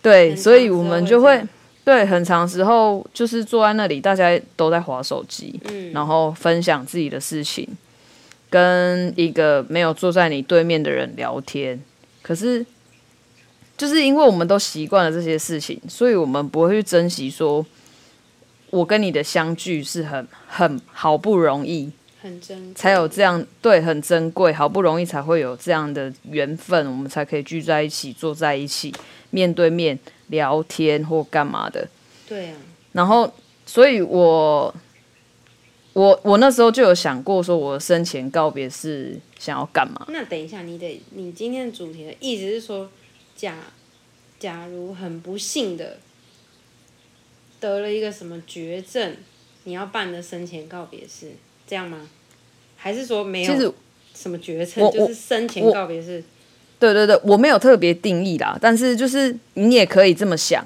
[0.00, 1.46] 对，所以我们就会。
[1.88, 7.66] 对，很长时候就是坐在那里，大家都在划手机，嗯，然后分享自己的事情，
[8.50, 11.82] 跟一个没有坐在你对面的人聊天。
[12.20, 12.62] 可是，
[13.78, 17.64] 就是因为我们都习惯了这些事情，所以我们不会去珍惜说，
[18.68, 28.92] 我跟你的相聚是很很好不容易，很珍，才有这样，对，很珍贵，好不容易才会有这样的缘分，我们才可以聚在一起，坐在一起，
[29.30, 29.98] 面对面。
[30.28, 31.88] 聊天或干嘛的，
[32.28, 32.56] 对啊。
[32.92, 33.32] 然后，
[33.66, 34.74] 所以我，
[35.92, 40.06] 我我那时候就有想过，说我生前告别是想要干嘛？
[40.08, 42.90] 那等一下，你得，你今天的主题的意思是说，
[43.36, 43.56] 假
[44.38, 45.98] 假如很不幸的
[47.60, 49.16] 得了一个什么绝症，
[49.64, 51.32] 你要办的生前告别是，
[51.66, 52.08] 这样吗？
[52.76, 53.74] 还是说没有
[54.14, 56.24] 什么绝症，就是生前告别式？
[56.78, 60.64] 对对对，我没有特别定义啦，但是就是你也可以这么想，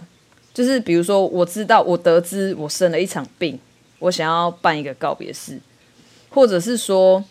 [0.53, 3.59] 就是比如说，我知道我得知我生了一场病，
[3.99, 5.59] 我想要办一个告别式，
[6.29, 7.25] 或者是说，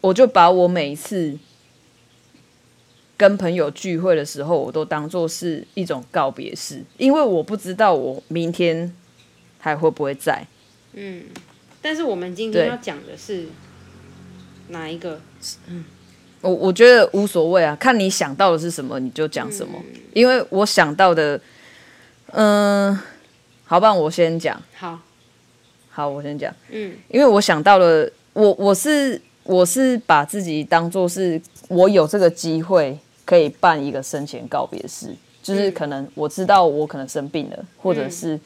[0.00, 1.36] 我就把我每一次
[3.16, 8.94] 跟朋友聚会的时候，我都当做是一种告别式，因为我不知道我明天
[9.58, 10.46] 还会不会在。
[10.92, 11.24] 嗯，
[11.82, 13.46] 但是我们今天要讲的是
[14.68, 15.20] 哪一个？
[15.66, 15.84] 嗯。
[16.42, 21.38] 我我觉得无所谓啊，看你想到的是什么你就讲什么，嗯、因为我想到的，
[22.32, 23.00] 嗯、呃，
[23.64, 24.58] 好吧，我先讲。
[24.74, 24.98] 好，
[25.90, 26.50] 好，我先讲。
[26.70, 38.40] 嗯，因为我想到了，我我是我是把自己当做是我有这个机会可以办一个生前告别式，就是可能我知道我可能生病了，嗯、或者是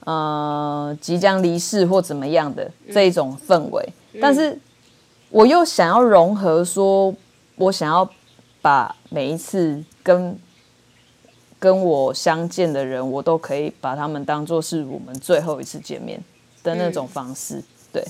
[0.00, 3.82] 呃即将离世或怎么样的这一种氛围，
[4.12, 4.58] 嗯、但是
[5.30, 7.14] 我又想要融合说。
[7.58, 8.08] 我想要
[8.62, 10.38] 把每一次跟
[11.58, 16.22] 跟我相见的人，我都可以把他们当做是我们最后一次见面
[16.62, 17.56] 的那种方式。
[17.56, 18.04] 嗯、对，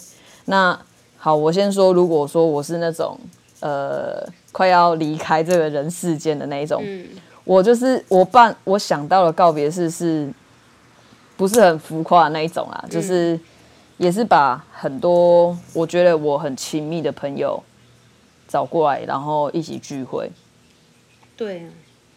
[0.44, 0.78] 那
[1.16, 3.18] 好，我先说，如果说我是那种
[3.60, 7.08] 呃快要离开这个人世间的那一种，嗯、
[7.44, 10.30] 我就是我办我想到的告别式是
[11.38, 12.80] 不是很浮夸的那一种啊？
[12.84, 13.40] 嗯、就是
[13.96, 17.62] 也是把很多我觉得我很亲密的朋友。
[18.48, 20.28] 找过来，然后一起聚会。
[21.36, 21.70] 对啊，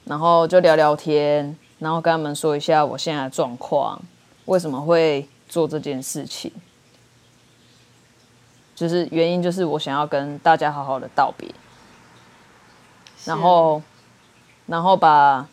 [0.06, 4.02] 然后就聊聊天，然后跟他们说一下我现在的状况，
[4.46, 6.52] 为什么会做这件事情，
[8.74, 11.48] 就是原因就是我想要跟大家好好的道别，
[13.26, 13.82] 然后，
[14.65, 15.48] 然后把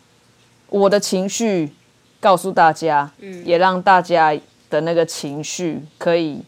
[0.68, 1.74] 我的情绪
[2.20, 4.34] 告诉大家，嗯，也让大家
[4.70, 6.42] 的那个情绪可以。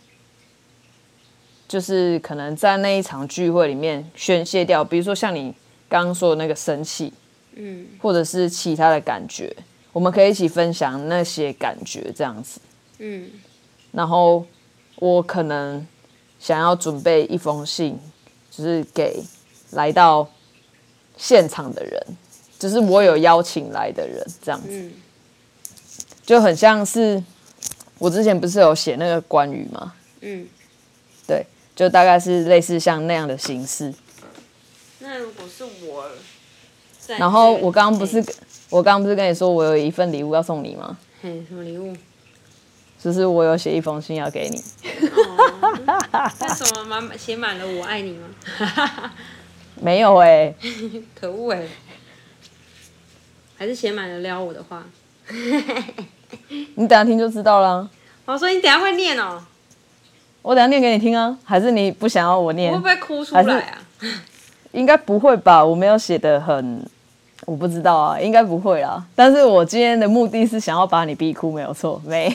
[1.71, 5.55] 就是可能在那一场聚会里面宣泄掉，比如说像你
[5.89, 7.13] 刚刚说的那个生气，
[7.55, 9.55] 嗯，或者是其他的感觉，
[9.93, 12.61] 我们可以一起分享那些感觉，这样子，
[12.99, 13.31] 嗯。
[13.93, 14.45] 然后
[14.97, 15.87] 我可能
[16.41, 17.97] 想要准备一封信，
[18.51, 19.23] 就是给
[19.71, 20.29] 来到
[21.17, 22.07] 现场的人，
[22.59, 24.93] 就是我有邀请来的人，这样子，嗯，
[26.27, 27.23] 就很像是
[27.99, 29.95] 我之前不是有写那个关于吗？
[30.23, 30.60] 嗯，对。
[31.81, 33.91] 就大概是类似像那样的形式。
[34.99, 36.05] 那如果是我，
[37.17, 38.23] 然后我刚刚不是，
[38.69, 40.99] 我刚刚不是跟你说我有一份礼物要送你吗？
[41.23, 41.97] 嘿，什么礼物？
[43.03, 44.63] 就是我有写一封信要给你。
[45.09, 45.79] 哦，
[46.39, 48.29] 那什么满写满了我爱你吗？
[49.81, 50.57] 没有哎、欸。
[51.19, 51.69] 可恶哎、欸。
[53.57, 54.85] 还是写满了撩我的话。
[56.75, 57.91] 你等下听就知道了。
[58.27, 59.43] 我说你等下会念哦。
[60.43, 62.73] 我等下念给你听啊，还是你不想要我念？
[62.73, 63.79] 会不会哭出来啊？
[64.73, 66.83] 应该不会吧，我没有写的很。
[67.47, 69.03] 我不知道啊，应该不会啦。
[69.17, 72.29] 但是我今天的目的是想要把你逼哭，没有错，没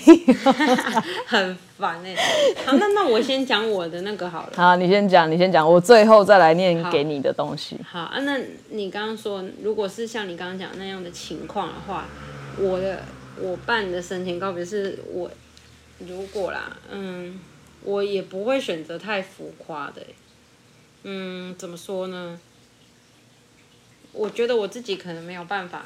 [1.28, 2.56] 很烦哎、欸。
[2.66, 4.54] 好，那那我先讲我的那个好了。
[4.58, 7.80] 好，你先讲，你先讲，我最后再来念给你的东西。
[7.88, 8.40] 好，好啊，那
[8.72, 12.06] 你刚刚说，如果是像你刚刚讲那样的情况的话，
[12.58, 13.04] 我的
[13.40, 15.30] 我办的生前告别是我
[16.00, 17.40] 如果啦，嗯，
[17.86, 20.06] 我也不会选择太浮夸的、
[21.04, 22.40] 嗯，怎么说呢？
[24.12, 25.86] 我觉得我自己可能没有办法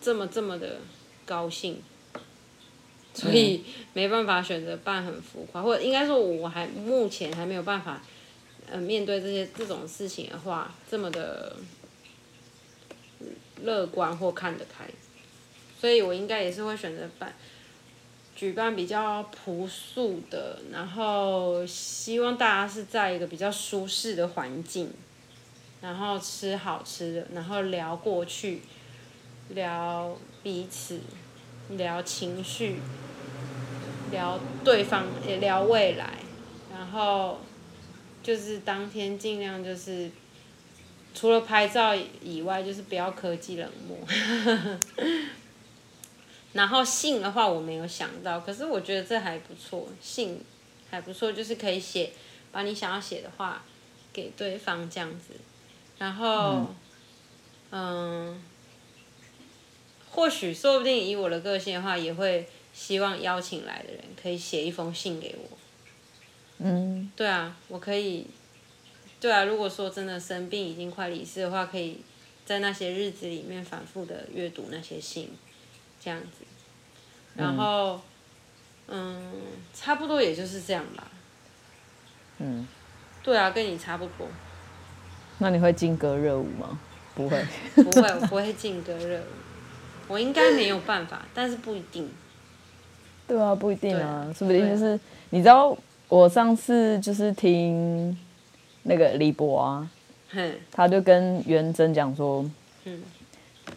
[0.00, 0.78] 这么这么的
[1.26, 1.82] 高兴，
[3.14, 8.02] 所以没办法选择办很浮夸，或者应该说我还目前还没有办法，
[8.70, 11.56] 呃，面对这些这种事情的话，这么的
[13.62, 14.88] 乐观或看得开，
[15.80, 17.34] 所以我应该也是会选择办
[18.40, 24.90] 举办比较朴素的，然后希望大家是在一个比较舒适的环境。
[25.82, 28.62] 然后吃好吃的，然后聊过去，
[29.50, 31.00] 聊彼此，
[31.68, 32.76] 聊情绪，
[34.10, 36.14] 聊对方，也聊未来，
[36.72, 37.40] 然后
[38.22, 40.10] 就是当天尽量就是
[41.14, 43.98] 除了拍照以外，就是不要科技冷漠。
[46.52, 50.40] 然后信的话我没有想到，可是我觉得这还不错，信
[50.90, 52.12] 还不错，就是可以写
[52.50, 53.64] 把你想要写的话
[54.12, 55.34] 给对方这样子。
[55.98, 56.66] 然后，
[57.70, 58.42] 嗯，嗯，
[60.10, 65.56] 或许说不定以我的个性的话，也会希望邀请来的人可以写一封信给我。
[66.58, 68.26] 嗯，对啊，我可以，
[69.20, 71.98] 对啊，如果说真的生病已经快离世的话，可以
[72.44, 75.30] 在那些日子里面反复的阅读那些信，
[76.02, 76.44] 这样子。
[77.36, 78.00] 然后，
[78.88, 81.06] 嗯，嗯，差不多也就是这样吧。
[82.38, 82.66] 嗯，
[83.22, 84.26] 对啊，跟你差不多。
[85.38, 86.78] 那你会劲歌热舞吗？
[87.14, 89.24] 不会，不会，我不会劲歌热舞。
[90.08, 92.10] 我应该没有办法，但是不一定。
[93.28, 94.98] 对啊，不一定啊，说不定就是
[95.30, 95.76] 你知道，
[96.08, 98.16] 我上次就是听
[98.82, 99.88] 那个李博啊，
[100.72, 102.44] 他就跟元珍讲说，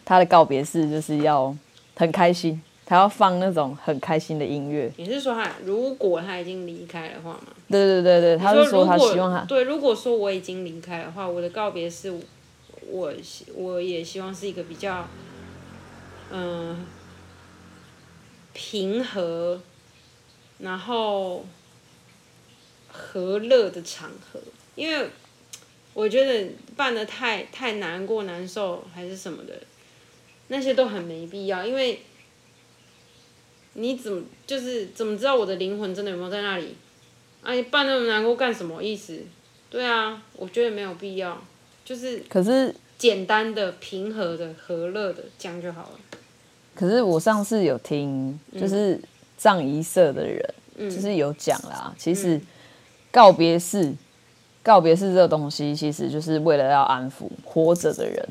[0.04, 1.56] 他的告别式就是要
[1.94, 2.62] 很开心。
[2.86, 4.92] 他要放那种很开心的音乐。
[4.98, 7.46] 你是说他如果他已经离开的话吗？
[7.70, 9.42] 对对对对，他是说他希望他。
[9.46, 12.14] 对，如果说我已经离开的话，我的告别是，
[12.90, 13.12] 我
[13.54, 15.08] 我也希望是一个比较，
[16.30, 16.76] 嗯、呃，
[18.52, 19.62] 平和，
[20.58, 21.46] 然后
[22.92, 24.38] 和乐的场合，
[24.74, 25.08] 因为
[25.94, 29.54] 我觉得办的太太难过、难受还是什么的，
[30.48, 32.00] 那些都很没必要，因为。
[33.76, 36.76] 你怎么就是怎么知道我的灵魂真的有没有在那里？
[37.42, 39.18] 啊，你办那么难过干什么意思？
[39.68, 41.42] 对啊，我觉得没有必要，
[41.84, 45.98] 就是可是简单的、平和的、和乐的这样就好了。
[46.72, 48.96] 可是我上次有听，就是
[49.36, 52.40] 葬仪社的人，嗯、就是有讲啦，其实
[53.10, 53.92] 告别式、
[54.62, 58.28] 告别式这个东西，其实就是为了要安抚活着的人。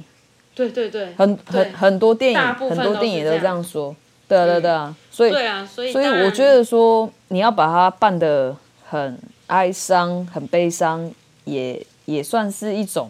[0.56, 3.96] 对对对，很很很多电影，很多电影都这样说。
[4.28, 8.56] 对啊对对啊，所以对啊，所以所以我觉得说你要把它办的
[8.88, 11.12] 很哀伤、很悲伤，
[11.44, 13.10] 也也算是一种，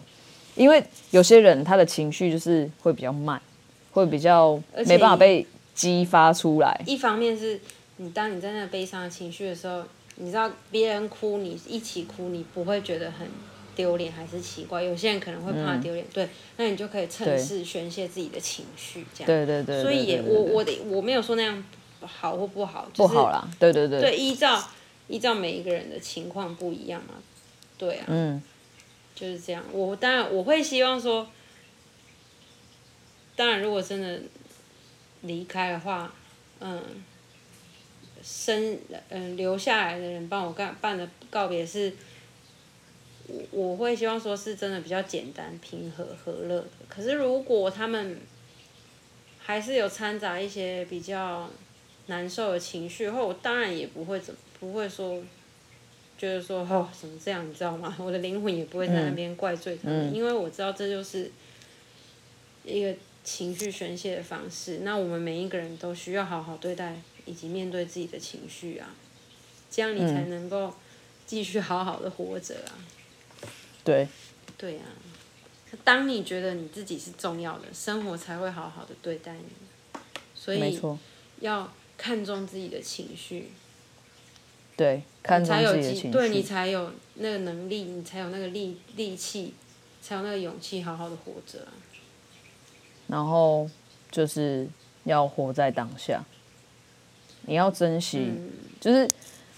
[0.54, 3.40] 因为有些人他的情绪就是会比较慢，
[3.92, 6.80] 会比较没办法被激发出来。
[6.86, 7.60] 一方面是
[7.98, 9.82] 你当你在那悲伤的情绪的时候，
[10.16, 13.26] 你知道别人哭，你一起哭，你不会觉得很。
[13.76, 19.26] 丢脸还是奇怪，有些人可能会怕丢脸，嗯、对，那你就可以趁势宣泄自己的情绪，这样。
[19.26, 19.82] 对对对。
[19.82, 21.64] 所以也我我的我没有说那样
[22.00, 23.48] 好或不好，就是、不好啦。
[23.58, 24.00] 对对对。
[24.00, 24.62] 对，依照
[25.08, 27.14] 依照每一个人的情况不一样嘛，
[27.76, 28.04] 对啊。
[28.08, 28.42] 嗯。
[29.14, 31.28] 就是这样，我当然我会希望说，
[33.36, 34.20] 当然如果真的
[35.22, 36.12] 离开的话，
[36.58, 36.82] 嗯，
[38.22, 38.76] 生
[39.08, 41.92] 嗯留下来的人帮我干办的告别是。
[43.26, 46.68] 我我会希望说是真的比较简单、平和、和乐的。
[46.88, 48.18] 可是如果他们
[49.38, 51.48] 还是有掺杂一些比较
[52.06, 55.22] 难受的情绪，后我当然也不会怎不会说，
[56.18, 57.94] 就是说哦怎么这样，你知道吗？
[58.00, 61.30] 我的灵魂也不会在那边怪罪他们，嗯、因为我知道这就是
[62.64, 64.80] 一个情绪宣泄的方式。
[64.82, 66.94] 那我们每一个人都需要好好对待
[67.24, 68.94] 以及面对自己的情绪啊，
[69.70, 70.74] 这样你才能够
[71.26, 72.76] 继续好好的活着啊。
[73.84, 74.08] 对，
[74.56, 80.00] 对呀、啊，当你觉得你自己是重要的，生活才会好好的对待你。
[80.34, 80.80] 所以
[81.40, 83.50] 要看重自己的情绪。
[84.76, 89.54] 对，看重自己的情绪，对你才有那个能力，你才有那个力力气，
[90.02, 91.72] 才有那个勇气，好好的活着啊。
[93.06, 93.70] 然后
[94.10, 94.66] 就是
[95.04, 96.24] 要活在当下，
[97.42, 98.18] 你要珍惜。
[98.18, 99.08] 嗯、就是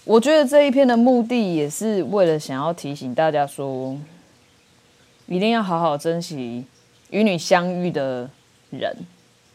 [0.03, 3.97] 我觉得这一篇的目的也是为了想要提醒大家说，
[5.27, 6.65] 一定要好好珍惜
[7.11, 8.29] 与你相遇的
[8.71, 8.95] 人。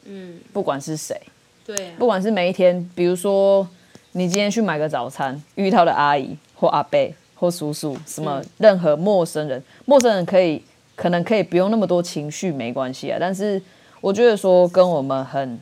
[0.05, 1.21] 嗯，不管是谁，
[1.67, 3.69] 对、啊，不管是每一天，比如说。
[4.15, 10.63] 你今天去买个早餐，遇到的阿姨或阿伯或叔叔，什么任何陌生人，陌生人可以
[10.95, 13.17] 可能可以不用那么多情绪，没关系啊。
[13.19, 13.59] 但是
[14.03, 15.59] 我觉得说跟我们很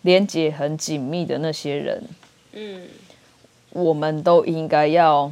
[0.00, 2.02] 连接很紧密的那些人，
[2.52, 2.80] 嗯，
[3.72, 5.30] 我们都应该要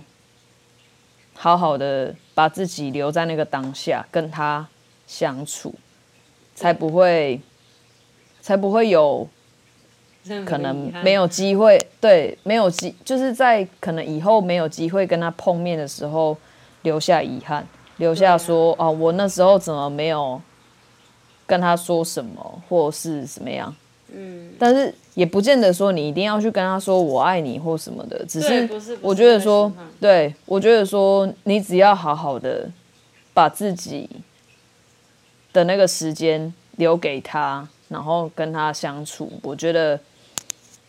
[1.38, 4.66] 好好的把自己留在那个当下，跟他
[5.06, 5.72] 相处，
[6.54, 7.40] 才不会
[8.42, 9.26] 才不会有。
[10.44, 16.36] 可能没有机会，对，没有机，就是在可能以后没有机会跟他碰面的时候，
[16.82, 17.66] 留下遗憾，
[17.96, 20.38] 留下说哦，我那时候怎么没有
[21.46, 23.74] 跟他说什么，或是怎么样？
[24.12, 28.68] 嗯，但是也不见得说你一定要去跟他说我爱你或什么的，只是
[29.00, 32.70] 我觉得说，对，我觉得说你只要好好的
[33.34, 34.08] 把自己
[35.52, 39.98] 的那个时间留给他，然后跟他相处，我觉得。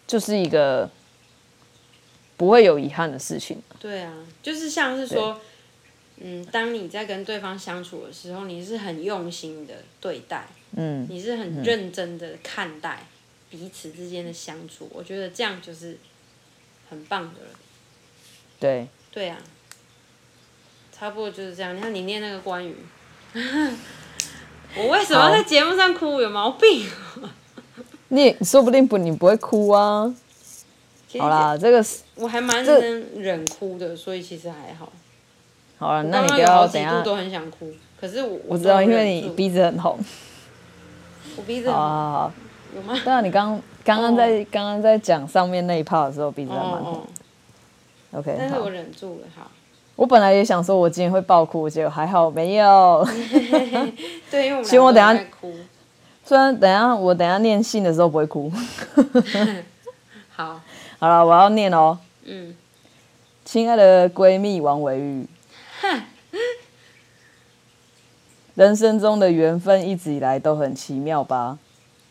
[0.10, 0.90] 就是一个
[2.36, 3.62] 不会有遗憾的事情。
[3.80, 4.12] 对啊，
[4.42, 5.40] 就是像是说，
[6.18, 13.04] 嗯，当你在跟对方相处的时候，你是很用心的对待，嗯，你是很认真的看待
[13.50, 15.98] 彼此之间的相处，嗯，我觉得这样就是
[16.90, 17.60] 很棒的了。
[18.60, 18.88] 对。
[19.12, 19.38] 对啊，
[20.92, 21.76] 差不多就是这样。
[21.76, 22.76] 你看你念那个关于，
[24.78, 26.22] 我为什么在节目上哭？
[26.22, 26.88] 有毛病？
[28.10, 30.14] 你说不定不，你不会哭啊。
[31.18, 34.94] 好啦，这个是我还蛮能忍哭的，所以其实还好。
[35.80, 40.00] 好了，那你不要等下都很想哭，可是我我知道，因为你鼻子很红。
[41.36, 42.34] 我鼻子好好好，
[42.76, 43.00] 有吗？
[43.04, 47.02] 对啊，你刚刚刚在刚刚在讲上面那一 part 的时候，鼻子还蛮红。
[48.12, 49.50] OK，但是我忍住了，好。
[49.96, 53.06] 我本来也想说，我今天会爆哭，结果还好没有。
[54.32, 55.54] 对，因为我们希望我等下哭。
[56.24, 58.52] 虽然等下我等下念信的时候不会哭，
[60.30, 60.62] 好，
[61.00, 61.98] 好了，我要念哦。
[62.24, 62.56] 嗯，
[63.44, 65.26] 亲爱的闺蜜王维玉，
[68.54, 71.58] 人生中的缘分一直以来都很奇妙吧？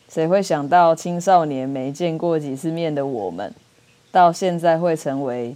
[0.08, 3.54] 谁会想到青少年没见过几次面的我们，
[4.10, 5.54] 到现在会成为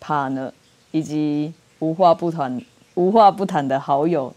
[0.00, 0.50] partner，
[0.90, 2.60] 以及无话不谈、
[2.94, 4.34] 无话不谈的好友。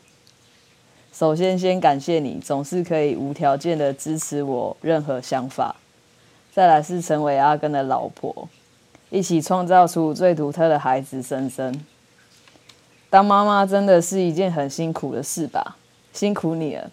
[1.14, 5.76] 首先，先感谢你总是可以无条件的支持我任何想法。
[6.52, 8.50] 再来是成为阿根的老婆，
[9.10, 11.84] 一起创造出最独特的孩子生生。
[13.10, 15.78] 当妈妈真的是一件很辛苦的事吧？
[16.12, 16.92] 辛苦你了。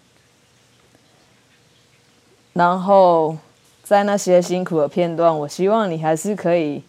[2.55, 3.37] 然后
[3.83, 6.83] 在那些辛苦的片段，我希望你还是可以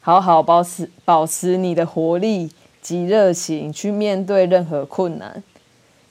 [0.00, 2.50] 好好保持保持你的活力
[2.82, 5.42] 及热情，去面对任何困难。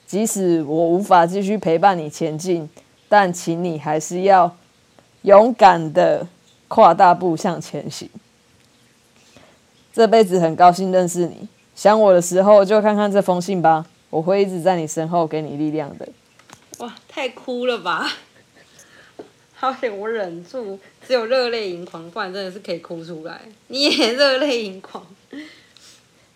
[0.06, 2.68] 即使我无法继续陪伴你前进，
[3.08, 4.56] 但请你还是要
[5.22, 6.26] 勇敢的
[6.68, 8.08] 跨大步向前行。
[9.92, 16.08] 这辈子很高兴认识你，想我的时候就看看这封信吧，我会一直在你身后给你力量的。
[16.78, 18.10] 哇，太哭了吧！
[19.62, 23.42] 好险我忍住，只有热泪盈眶，不然真的是可以哭出来。
[23.68, 25.06] 你也 热泪盈眶。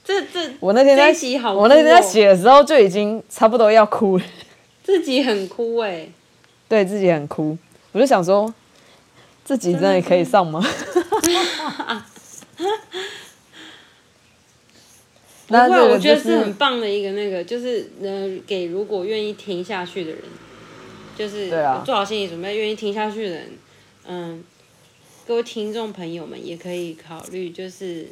[0.05, 4.25] 这这，我那天在写，我那天在写的时候就已经差不多要哭了。
[4.85, 6.13] 自己很哭哎、欸，
[6.69, 7.59] 对自己很哭，
[7.91, 8.55] 我就想说，
[9.45, 10.65] 自己真的可以上吗？
[15.49, 20.21] 那我觉得是很棒的一个那个，就是呃，给如果愿意听下去的人，
[21.17, 21.49] 就是
[21.85, 23.53] 做好心理准备，愿意听下去的人，
[24.07, 24.45] 嗯，
[25.27, 28.09] 各位听众朋友们也可以考虑，就是。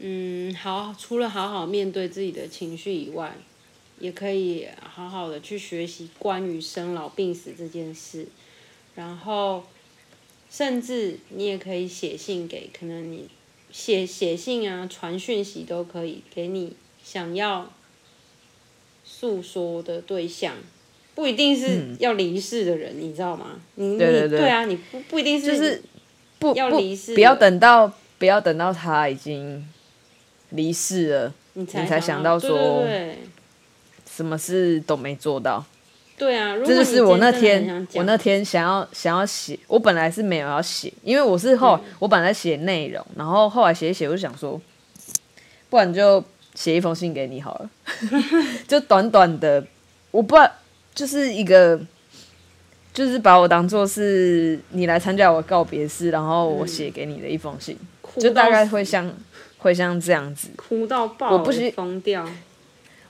[0.00, 3.36] 嗯，好，除了好好面对自己的情绪以外，
[4.00, 8.26] 也可以好好的去学习关于生老病死这件事，
[8.96, 9.64] 然后，
[10.50, 13.28] 甚至你也可以写信给，可能你
[13.70, 17.70] 写写信啊，传讯息都可以给你想要
[19.04, 20.56] 诉说的对象，
[21.14, 23.46] 不一定是要离世的人，嗯、你知道吗？
[23.74, 25.82] 你对对对，对啊，你不不一定是就是
[26.38, 29.66] 不要离世，不要等到不要等到他已经。
[30.50, 32.38] 离世了，你才想到。
[32.38, 32.84] 说，
[34.08, 35.64] 什么事都没做到。
[36.16, 44.60] 对啊，这就是我那天我那天想要想要写，我本来是没有要写，因为我是后、嗯、我本来写内容，然后后来写一写，我就想说，
[45.68, 46.22] 不然就
[46.54, 47.70] 写一封信给你好了，
[48.68, 49.66] 就短短的，
[50.12, 50.48] 我不知道
[50.94, 51.80] 就是一个，
[52.92, 57.76] 就是把我当做是你来参加我告别式，然后我写给你的一封信，
[58.16, 59.12] 嗯、就大概会像
[59.58, 62.28] 会像这样子，哭到爆，我不希疯掉，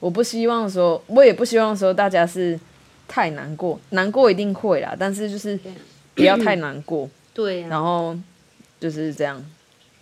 [0.01, 2.59] 我不希望说，我也不希望说大家是。
[3.07, 5.61] 太难过，难过一定会啦，但是就是
[6.15, 7.09] 不要太难过。
[7.35, 8.17] 对、啊，然后
[8.81, 9.45] 就是这样，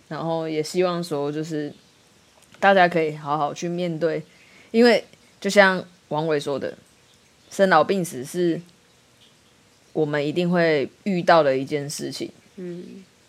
[0.07, 1.71] 然后也希望说就是
[2.61, 4.23] 大家可以好好去面对，
[4.71, 5.03] 因为
[5.41, 6.73] 就像王伟说的，
[7.53, 8.59] 生老病死是
[9.93, 12.29] 我们一定会遇到的一件事情。
[12.57, 12.83] 嗯，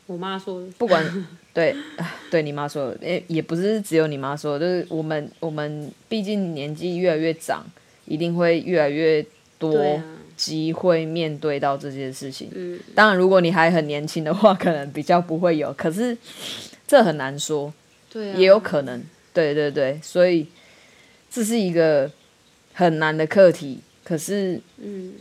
[0.07, 1.05] 我妈说的，不管
[1.55, 1.77] 对，
[2.31, 2.93] 对你妈说
[3.29, 7.64] 也不是只有你妈说的，就是我们我们毕竟年纪越来越长，
[8.07, 9.25] 一定会越来越。
[9.57, 10.03] 多
[10.37, 12.51] 机会面对到这件事情。
[12.53, 15.72] 嗯，当然，如果你还很年轻的话，可能比较不会有。
[15.72, 16.14] 可是
[16.87, 17.72] 这很难说，
[18.12, 19.03] 对啊，也有可能。
[19.33, 20.47] 对对对，所以
[21.31, 22.11] 这是一个
[22.75, 23.81] 很难的课题。
[24.05, 25.15] 可是，嗯，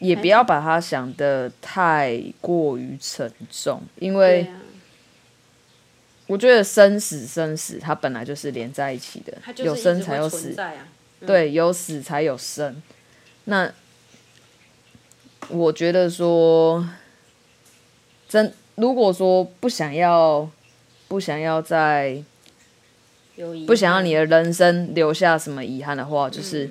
[0.00, 4.46] 也不要把它想得太过于沉重，因为
[6.26, 10.54] 我觉得生死生死，它本来就是连在一起的，有生才有死。
[11.26, 12.82] 对，有死才有生。
[13.44, 13.70] 那
[15.48, 16.88] 我觉得说，
[18.28, 20.50] 真如果说不想要，
[21.08, 22.22] 不想要再，
[23.66, 26.70] 不想要你的人生留下什么遗憾的话，就是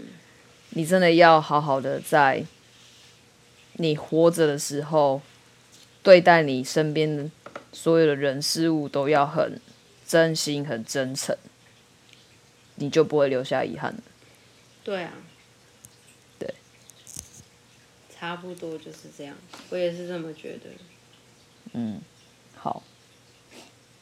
[0.72, 2.45] 你真的要好好的在
[3.74, 5.22] 你活着的时候，
[6.03, 7.30] 对待你身边的
[7.72, 9.59] 所有的人事物都要很
[10.05, 11.36] 真心、很真诚，
[12.76, 13.95] 你就不会留下遗憾。
[14.84, 15.03] 对。
[15.03, 15.13] 啊，
[16.39, 16.53] 对，
[18.17, 19.36] 差不多就是这样，
[19.70, 20.70] 我也是这么觉得。
[21.74, 22.01] 嗯，
[22.55, 22.82] 好，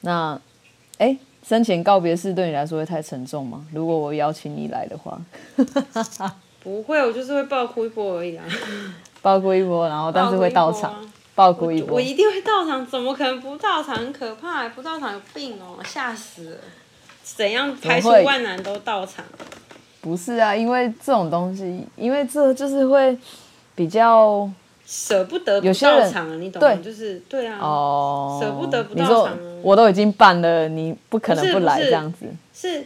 [0.02, 0.40] 那，
[0.98, 1.18] 哎，
[1.48, 3.66] 生前告别式对你来说会太沉重吗？
[3.72, 5.18] 如果我邀请你来的话，
[6.62, 8.44] 不会，我就是会爆哭一波而已啊，
[9.22, 13.96] 爆哭一波，然后但是会到场，爆哭一波，我，我一定会到场，怎么可能不到场？
[13.96, 16.58] 很可怕，不到场有病哦，吓死了！
[17.24, 19.24] 怎样排除万难都到场？
[20.02, 23.18] 不是啊，因为这种东西，因为这就是会
[23.74, 24.50] 比较
[24.90, 26.82] 舍不得不到场啊，你懂吗？
[26.82, 29.40] 就是对啊，哦，舍不得不到场啊。
[29.62, 32.26] 我都已经办了，你不可能不来这样子。
[32.54, 32.86] 是，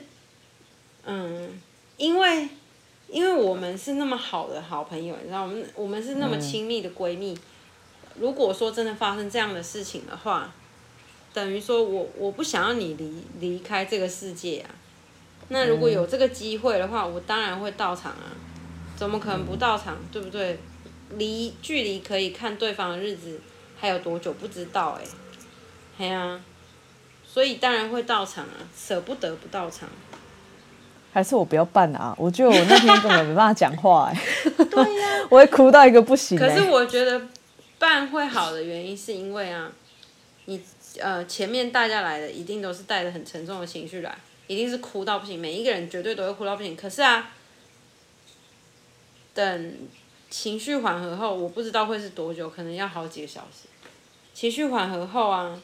[1.06, 1.50] 嗯，
[1.98, 2.50] 因为
[3.08, 7.38] 因为我们是那么好的好朋友，你知道，我们我们是那么亲密的闺蜜。
[8.20, 10.52] 如果说真的发生这样的事情的话，
[11.36, 14.74] 等于说我我不想要你离离开这个世界啊。
[15.50, 18.34] 那如果有这个机会的话，我当然会到场啊，
[18.96, 20.58] 怎么可能不到场，对不对？
[21.18, 23.40] 离距离可以看对方的日子
[23.80, 25.10] 还有多久不知道哎、欸，
[25.98, 26.42] 嘿啊，
[27.26, 29.90] 所以当然会到场啊，舍不得不到场。
[31.14, 32.16] 还是我不要办啊？
[32.18, 34.66] 我觉得我那天根本没办法讲话哎、欸。
[34.66, 36.48] 对呀、啊， 我会哭到一个不行、欸。
[36.48, 37.22] 可是我觉得
[37.78, 39.72] 办会好的原因是因为啊，
[40.46, 40.62] 你
[41.00, 44.18] 呃前面大家来的一定都是带着很沉重的情绪来。
[44.48, 46.76] 一定是哭到不行，每一个人绝对都会哭到不行。
[46.76, 47.30] 可是啊，
[49.34, 49.78] 等
[50.32, 53.68] 情绪缓和后，我不知道会是多久，可能要好几个小时。
[54.34, 55.62] 情绪缓和后啊，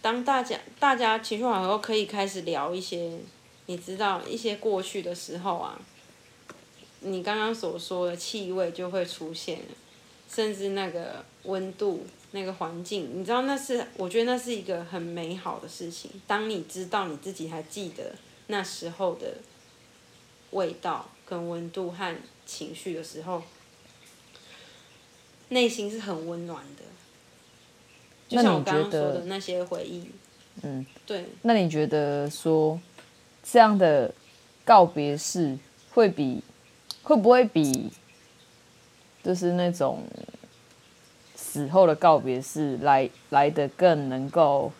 [0.00, 3.18] 当大家大家情绪缓和后，可以开始聊一些，
[3.66, 5.78] 你知道一些过去的时候啊，
[7.00, 9.60] 你刚刚所说的气味就会出现，
[10.32, 12.06] 甚至那个温度。
[12.32, 16.08] 那个环境，你知道那是，我觉得那是一个很美好的事情。
[16.28, 18.12] 当你知道你自己还记得
[18.46, 19.34] 那时候的
[20.52, 22.16] 味道跟温度和
[22.50, 23.42] 情绪的时候，
[25.50, 26.82] 内心是很温暖的。
[28.28, 30.10] 就像我刚刚说的那些回忆，
[30.62, 31.26] 嗯，对。
[31.42, 32.80] 那你觉得说
[33.42, 34.12] 这样的
[34.64, 35.58] 告别式
[35.92, 36.42] 会比
[37.02, 37.92] 会不会比
[39.22, 40.04] 就是那种？
[41.34, 44.72] 死后的告别式来来的更能够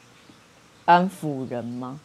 [0.84, 2.00] 安抚人吗？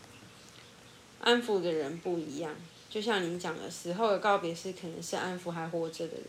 [1.21, 2.55] 安抚的人不一样，
[2.95, 6.27] 就像您讲的，死后的告别式可能是安抚还活着的人，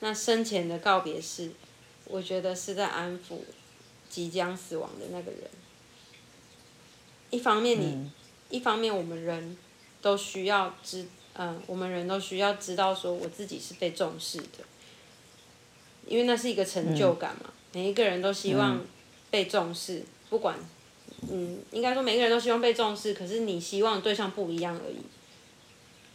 [0.00, 1.52] 那生前的告别式，
[2.06, 3.38] 我觉得是在安抚
[4.08, 5.42] 即将死亡的那个人。
[7.30, 8.10] 一方面你，
[8.48, 9.56] 一方面我们人
[10.02, 11.02] 都需要知，
[11.34, 14.64] 嗯、呃，我们人都需要知道说我自己是被重视的。
[16.04, 18.84] 因为那是一个成就感嘛，嗯、每一个人都希望
[19.30, 20.58] 被重视，嗯、不管，
[21.30, 24.96] 嗯，应该说每个人都希望被重视，可是你希望对象不一样而已。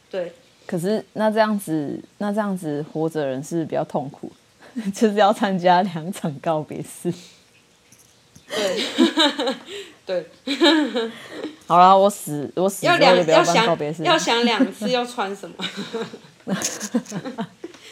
[0.09, 0.31] 对，
[0.65, 4.31] 可是那这样子，那这样子活着人是比较痛苦，
[4.95, 7.13] 就是要参加两场告别式。
[8.47, 8.83] 对，
[10.05, 10.25] 对。
[11.67, 13.65] 好了，我死，我死要两要想
[14.03, 15.65] 要想两次要穿什么，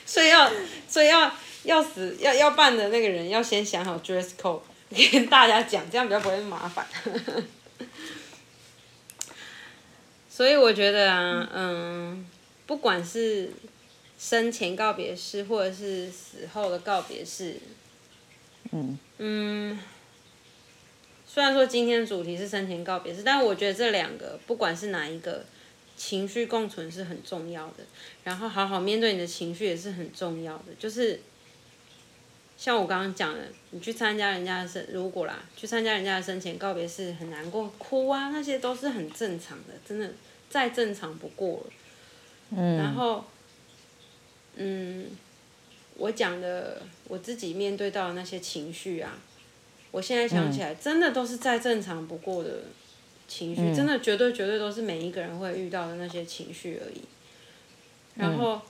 [0.06, 0.48] 所以要
[0.88, 1.32] 所以要
[1.64, 4.60] 要死要要办的那个人要先想好 dress code，
[5.12, 6.86] 跟大家讲，这样比较不会麻烦。
[10.36, 12.26] 所以我觉得啊，嗯，
[12.66, 13.52] 不管是
[14.18, 17.58] 生前告别式，或者是死后的告别式，
[18.72, 19.80] 嗯嗯。
[21.28, 25.46] 虽然说今天的主题是生前告别式，但我觉得这两个不管是哪一个，
[25.96, 27.84] 情绪共存是很重要的。
[28.24, 30.74] 然后好好面对你的情绪也是很重要的。
[30.80, 31.20] 就是
[32.64, 33.42] 像我刚刚讲的，
[33.72, 40.10] 你去参加人家的生，如果啦，去参加人家的生前告别式很难过，哭啊，那些都是很正常的，真的
[40.50, 41.74] 再正常不过了。
[42.52, 42.78] 嗯。
[42.78, 43.26] 然后，
[44.56, 45.08] 嗯，
[45.98, 49.20] 我讲的我自己面对到的那些情绪啊。
[49.92, 52.50] 我现在想起来，真的都是再正常不过的
[53.28, 57.02] 情绪，嗯、真的绝对绝对都是每一个人会遇到的那些情绪而已。
[58.16, 58.62] 然后，嗯、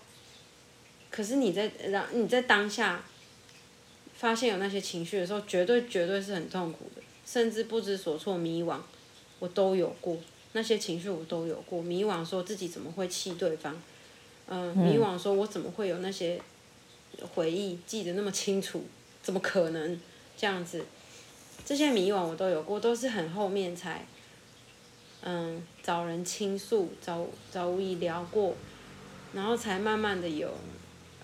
[1.11, 3.03] 可是你在让你在当下
[4.23, 8.79] 发现有那些情绪的时候，绝对绝对是很痛苦的，甚至不知所措、迷惘，
[9.39, 10.17] 我都有过
[10.53, 11.81] 那些情绪，我都有过。
[11.81, 13.75] 迷惘，说自己怎么会气对方，
[14.45, 16.39] 呃、嗯，迷惘说我怎么会有那些
[17.35, 18.85] 回忆记得那么清楚，
[19.21, 19.99] 怎么可能？
[20.37, 20.85] 这样子？
[21.65, 24.07] 这些迷惘我都有过，都是很后面才，
[25.23, 28.55] 嗯，找人倾诉，找找吴意聊过，
[29.33, 30.49] 然后才慢慢的有，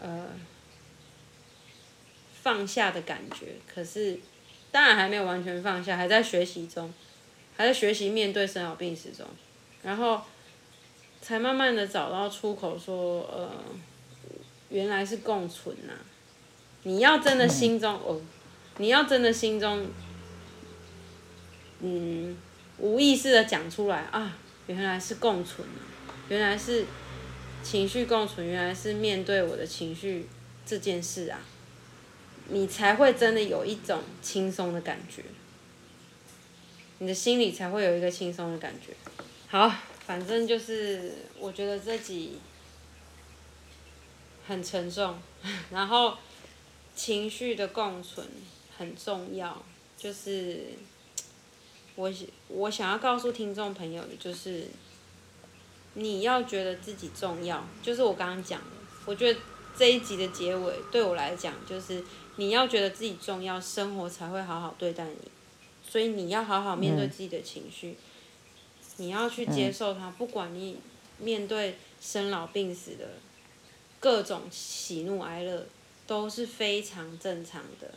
[0.02, 0.28] 呃，
[2.42, 3.56] 放下的感觉。
[3.68, 4.20] 可是，
[4.72, 6.94] 当然还没有完全放下，还在学习中，
[7.56, 9.26] 还在学习面对生老病死中，
[9.84, 10.22] 然后，
[11.22, 13.52] 才慢慢的找到出口，说，呃，
[14.70, 16.00] 原来是共存呐、啊。
[16.84, 18.22] 你要真的心中哦，
[18.78, 19.86] 你要真的心中。
[21.82, 22.38] 嗯，
[22.78, 24.38] 无意识的讲出来啊，
[24.68, 25.66] 原来是共存，
[26.28, 26.86] 原来是
[27.64, 30.28] 情绪共存，原来是面对我的情绪
[30.66, 31.40] 这件事啊，
[32.50, 35.24] 你才会真的有一种轻松的感觉，
[37.00, 38.94] 你的心里才会有一个轻松的感觉。
[39.48, 39.72] 好，
[40.06, 42.40] 反正就是我觉得这集
[44.48, 45.18] 很沉重，
[45.72, 46.18] 然后
[46.96, 48.28] 情绪的共存
[48.78, 49.64] 很重要，
[49.98, 50.66] 就是。
[51.96, 52.10] 我
[52.48, 54.64] 我想要告诉听众朋友的就是，
[55.96, 58.68] 你要觉得自己重要，就是我刚刚讲的。
[59.06, 59.40] 我觉得
[59.80, 62.04] 这一集的结尾对我来讲，就是
[62.36, 65.32] 你要觉得自己重要，生活才会好好对待你。
[65.82, 67.96] 所以你要好好面对自己的情绪，嗯、
[68.98, 70.12] 你要去接受它。
[70.12, 70.80] 不管你
[71.18, 73.08] 面对生老病死的
[74.02, 75.66] 各种喜怒哀乐，
[76.06, 77.94] 都是非常正常的。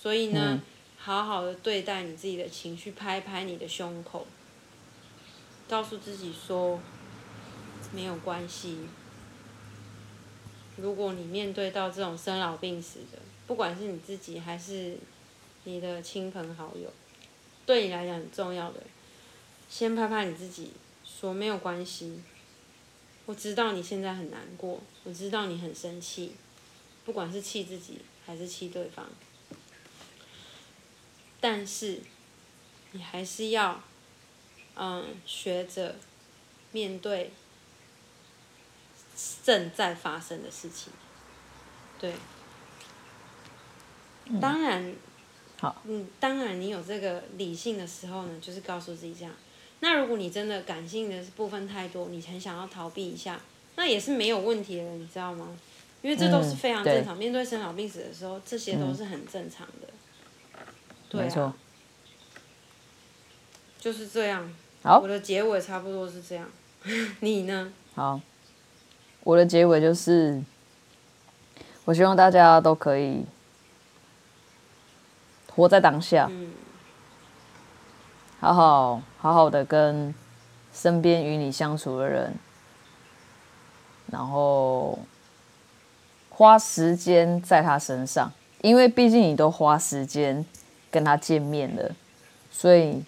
[0.00, 0.52] 所以呢。
[0.52, 0.62] 嗯
[1.00, 4.26] 好好的对待你自己的情绪，拍拍你的胸口，
[5.68, 6.80] 告诉自己说，
[7.92, 8.78] 没有关系。
[10.80, 14.96] 如果你面对到这种生老病死的，不管是你自己还是
[15.64, 16.90] 你的亲朋好友，
[17.66, 18.80] 对你来讲很重要的，
[19.68, 20.70] 先拍拍你自己，
[21.04, 22.22] 说没有关系。
[23.26, 26.32] 我知道你现在很难过，我知道你很生气，
[27.04, 29.06] 不管是气自己还是气对方。
[31.40, 32.00] 但是，
[32.92, 33.82] 你还是要，
[34.76, 35.96] 嗯，学着
[36.72, 37.30] 面对
[39.44, 40.92] 正在发生的事情。
[41.98, 42.14] 对，
[44.40, 44.96] 当然，嗯，
[45.60, 49.34] 好，嗯，当然，你有这个理性的时候呢，就是告诉自己这样。
[49.80, 53.40] 那如果你真的感性的部分太多，你很想要逃避一下，
[53.76, 55.56] 那也是没有问题的，你知道吗？
[56.02, 57.16] 因为这都是非常正常。
[57.16, 59.88] 嗯，面对生老病死的时候，这些都是很正常的。
[61.08, 61.52] 对啊，没错，
[63.80, 64.54] 就是这样。
[64.82, 66.48] 好，我的结尾差不多是这样。
[67.20, 67.72] 你呢？
[67.94, 68.20] 好，
[69.28, 70.42] 我的结尾就是，
[71.84, 73.26] 我希望大家都可以
[75.54, 76.50] 活在当下，嗯，
[78.40, 80.14] 好好好好的跟
[80.72, 82.34] 身边与你相处的人，
[84.10, 84.98] 然后
[86.30, 90.42] 花时间在他身上，因为毕竟你都花时间。
[90.90, 91.94] 跟他见面了，
[92.50, 93.04] 所以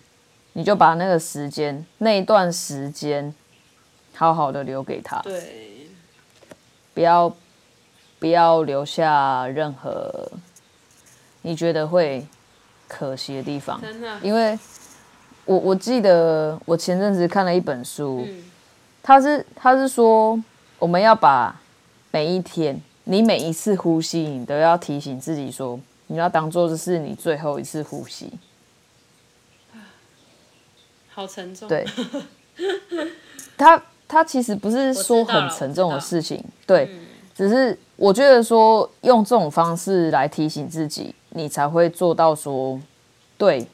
[0.53, 3.35] 你就把那个时间，那一段时间，
[4.15, 5.19] 好好的留给他。
[5.23, 5.80] 对，
[7.01, 7.35] 不要
[8.19, 10.31] 不要留下任何
[11.41, 12.27] 你觉得会
[12.87, 13.81] 可惜的地方。
[13.81, 14.59] 真的，因为
[15.47, 18.45] 我我记得我前阵子看了一本书，嗯，
[19.03, 20.39] 他是他是说，
[20.79, 21.59] 我们要把
[22.11, 28.31] 每一天，你每一次呼吸，你都要提醒自己说，你要当做这是你最后一次呼吸。
[31.09, 31.67] 好沉重。
[31.67, 31.87] 对，
[33.57, 42.81] 他他其实不是说很沉重的事情，对，嗯、只是我觉得说用这种方式来提醒自己，你才会做到说，
[43.39, 43.65] 对，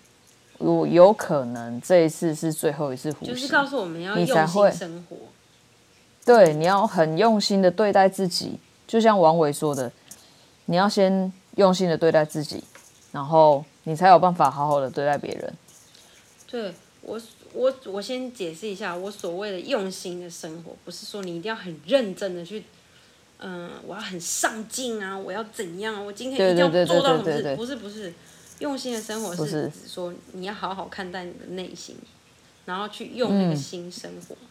[0.59, 5.17] 我有可能这一次是最后一次呼吸，就是告诉我们要用心生活。
[6.23, 9.91] 对，你要很用心的对待自己，就像王伟说的，
[10.67, 12.63] 你要先用心的对待自己，
[13.11, 15.55] 然后你才有办法好好的对待别人。
[16.47, 17.19] 对，我，
[17.57, 22.63] 我我先解释一下，我所谓的用心的生活，不是说你一定要很认真的去，
[23.39, 28.13] 嗯、呃，我要很上进啊，我要怎样，我今天一定要做到什么事，不是不是，
[28.59, 31.97] 用心的生活是指说你要好好看待你的内心，
[32.65, 34.35] 然后去用那个心生活。
[34.35, 34.47] 嗯、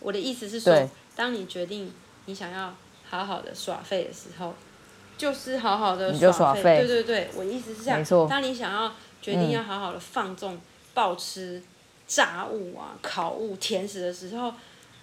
[0.00, 0.90] 我的意思是说。
[1.18, 1.92] 当你决定
[2.26, 2.72] 你想要
[3.10, 4.54] 好好的耍废的时候，
[5.16, 6.78] 就是好好的耍废。
[6.78, 8.04] 对对对，我的意思是这样。
[8.28, 10.56] 当你想要决定要好好的放纵、
[10.94, 11.60] 暴吃
[12.08, 14.52] 炸物啊、烤物、甜食的时候，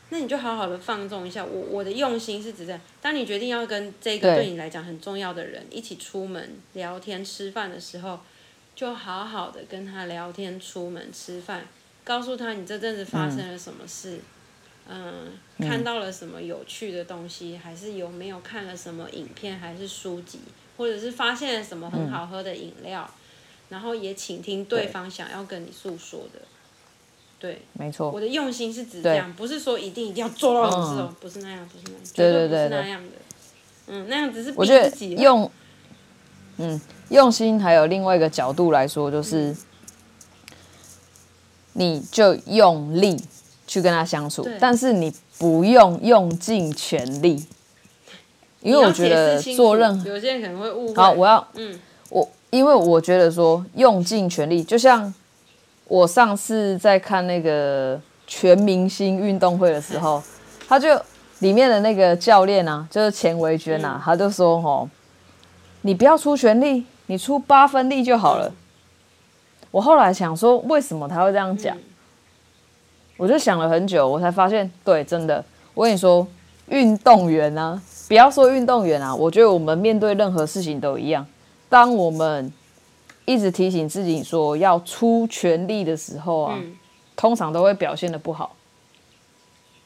[0.09, 1.45] 那你就好好的放纵一下。
[1.45, 8.19] 我我的用心是指在，当你决定要跟这个对你来讲很重要的人一起出门聊天吃饭的时候，
[8.75, 11.65] 就好好的跟他聊天、出门吃饭，
[12.03, 14.17] 告诉他你这阵子发生了什么事。
[14.17, 14.21] 嗯
[14.87, 20.37] 嗯，看到了什么有趣的东西，嗯、还是有没有看了什么影片，还是书籍，
[20.77, 23.19] 或者是发现了什么很好喝的饮料，嗯、
[23.69, 26.39] 然后也倾听对方想要跟你诉说的。
[27.45, 28.09] 对，没错。
[28.09, 30.69] 我的用心是指这样，不是说一定一定要做到
[31.19, 33.09] 不是那样，不是那样，绝对不是那样的。
[33.87, 35.15] 嗯，那样只是逼自己。
[35.15, 35.51] 用，
[36.57, 39.57] 嗯，用心还有另外一个角度来说，就是，嗯、
[41.73, 43.17] 你就用力。
[43.67, 47.43] 去跟他相处，但是你不用用尽全力，
[48.61, 50.93] 因为我觉得做任何有些人可能会误会。
[50.93, 51.79] 好，我要，嗯，
[52.11, 55.11] 我因为我觉得说用尽全力，就像
[55.87, 60.21] 我上次在看那个全明星运动会的时候，
[60.67, 60.89] 他就
[61.39, 64.89] 里面的那个教练啊，就是钱维娟啊，嗯、他就说：“哦，
[65.81, 68.47] 你不要出全力，你出八分力就好了。
[68.47, 68.55] 嗯”
[69.71, 71.75] 我后来想说，为什么他会这样讲？
[71.75, 71.83] 嗯
[73.17, 75.41] 我就想了很久，我才发现，对，真的，
[75.73, 76.27] 我跟你说，
[76.67, 81.25] 运动员啊，不要说运动员啊，我觉得我们面对任何事情都一样。
[81.69, 82.51] 当我们
[83.25, 86.77] 一直提醒自己说要出全力的时候啊，嗯、
[87.15, 88.55] 通常都会表现的不好。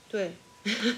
[0.10, 0.34] 对，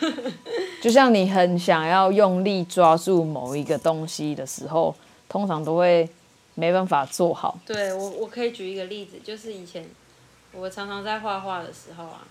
[0.82, 4.96] 就像你很想要用力抓住某一个东西的时候，
[5.30, 6.10] 通常都会
[6.56, 7.60] 没办法做好。
[7.66, 9.86] 对，我，我可以举一个例子，就是以前。
[10.54, 12.28] 我常常在画画的时候啊，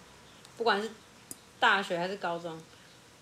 [0.58, 0.90] 不管是
[1.58, 2.54] 大学还是高中，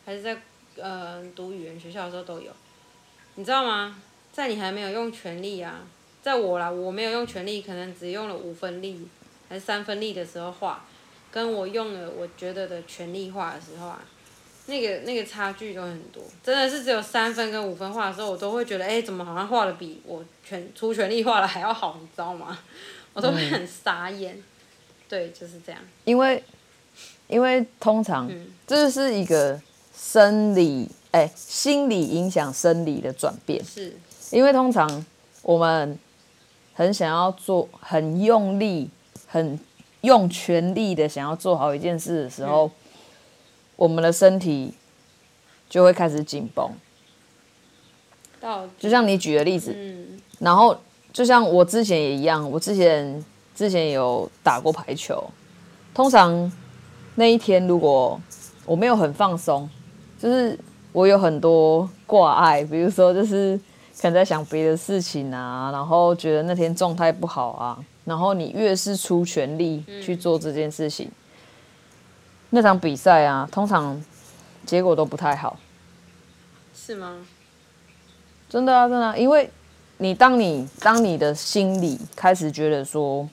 [0.05, 0.37] 还是在
[0.77, 2.51] 呃读语言学校的时候都有，
[3.37, 4.03] 你知道吗？
[4.33, 5.83] 在你还没有用全力啊，
[6.23, 9.07] 在我啦，我没有用全力，可能只用了五分力
[9.49, 10.85] 还是三分力的时候画，
[11.31, 14.01] 跟我用了我觉得的全力画的时候啊，
[14.67, 22.59] 那个那个差距都很多，真的是只有三分跟五分画的时候，我都会觉得，哎、欸，怎么好像画的比我全出全力画的还要好，你知道吗？
[23.15, 24.35] 我都会很傻眼。
[24.37, 24.43] 嗯
[25.09, 25.81] 对，就是这样。
[26.05, 26.45] 因为，
[27.29, 28.31] 因为通常
[28.67, 29.59] 这是一个
[29.97, 33.65] 生理，哎、欸，心理影响生理的转变。
[33.65, 33.97] 是。
[34.31, 35.07] 因为通常
[35.41, 35.99] 我们
[36.79, 38.89] 很想要做，很用力，
[39.27, 39.59] 很
[40.03, 42.71] 用全力的想要做好一件事的时候，嗯、
[43.75, 44.73] 我们的身体
[45.69, 46.71] 就会开始紧绷。
[48.41, 50.79] 到，就像你举的例子，嗯、然后
[51.13, 53.25] 就像我之前也一样，我之前。
[53.59, 55.21] 之前有打过排球，
[55.93, 56.53] 通常
[57.17, 58.21] 那一天如果
[58.65, 59.69] 我没有很放松，
[60.17, 60.57] 就是
[60.93, 63.59] 我有很多挂碍，比如说就是
[64.01, 71.13] 可能在想别的事情啊，然后觉得那天状态不好啊，然后你越是出全力去做这件事情，嗯、
[72.51, 74.03] 那场比赛啊，通常
[74.65, 75.59] 结果都不太好。
[76.75, 77.27] 是吗？
[78.49, 79.51] 真的啊，真的啊，因为
[79.99, 83.29] 你当你当你的心里开始觉得说。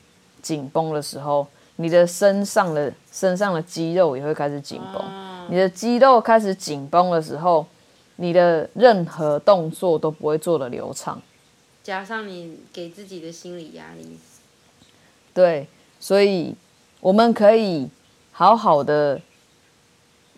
[0.45, 1.47] 紧绷的时候，
[1.77, 5.01] 你的身上的身上的肌肉也会开始紧绷。
[5.01, 7.65] 啊、你的肌肉开始紧绷的时候，
[8.17, 11.21] 你的任何动作都不会做的流畅。
[11.83, 14.17] 加上你给自己的心理压力。
[15.33, 15.67] 对，
[15.99, 16.55] 所以
[16.99, 17.89] 我们可以
[18.31, 19.21] 好好的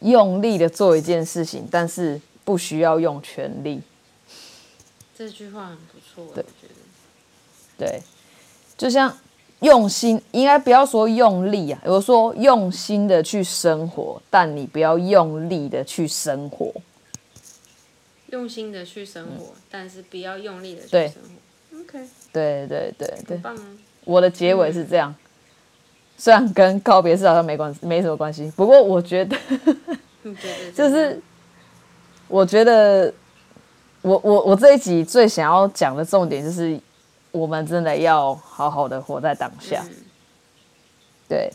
[0.02, 3.82] 用力的做一件事情，但是不需要用全力。
[5.16, 7.86] 这句话很不错，对我觉得。
[7.86, 8.02] 对，
[8.78, 9.18] 就像。
[9.62, 16.72] 用心应该不要说用力啊，我说用心的去生活，但你不要用力的去生活。
[18.28, 21.14] 用心的去生活，嗯、但是不要用力的去生
[21.72, 21.80] 活。
[21.80, 22.00] OK。
[22.32, 23.38] 对对对对。
[23.38, 23.64] 棒啊！
[24.04, 25.26] 我的结尾是这样，嗯、
[26.18, 28.52] 虽然跟告别式好像没关，没什么关系。
[28.56, 29.38] 不过我觉得，
[30.76, 31.22] 就是
[32.28, 33.14] 我觉得，
[34.02, 36.80] 我我我这一集最想要讲的重点就是，
[37.32, 39.84] 我们真的要好好的活在当下。
[39.88, 39.96] 嗯、
[41.30, 41.52] 对。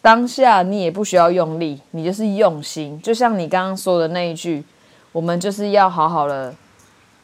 [0.00, 3.00] 当下你也不需要用力，你就是用心。
[3.00, 4.64] 就像你刚刚说的那一句，
[5.12, 6.54] 我们就是要好好的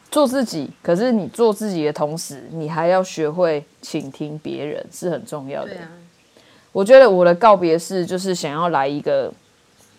[0.09, 0.69] 做自己。
[0.81, 5.73] 可是你做自己的同时，你还要学会倾听别人，是很重要的。
[5.73, 5.89] 啊、
[6.71, 9.31] 我觉得我的告别式就是想要来一个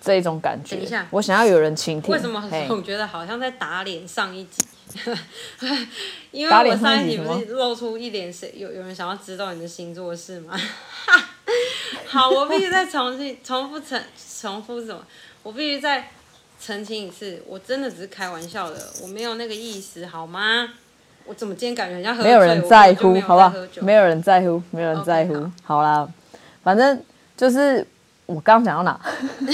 [0.01, 0.77] 这一种感觉。
[0.77, 2.13] 等一下，我想要有人倾听。
[2.13, 4.65] 为什么总觉得好像在打脸上一集？
[6.33, 10.59] 因为我上一集不是露出一脸谁有有人想要知道你的星座是吗？
[12.07, 14.01] 好，我必须再重新重复重
[14.41, 15.01] 重复什么？
[15.45, 16.11] 我必须再
[16.61, 20.69] 澄清一次，我真的只是开玩笑的，我没有那个意思，好吗？
[21.25, 22.17] 我怎么今天感觉很像？
[22.23, 23.53] 没有人在乎，好不好？
[23.81, 25.35] 没有人在乎，没有人在乎。
[25.35, 26.09] Okay, 好，好啦，
[26.63, 27.03] 反正
[27.37, 27.87] 就是
[28.27, 29.01] 我刚讲到哪？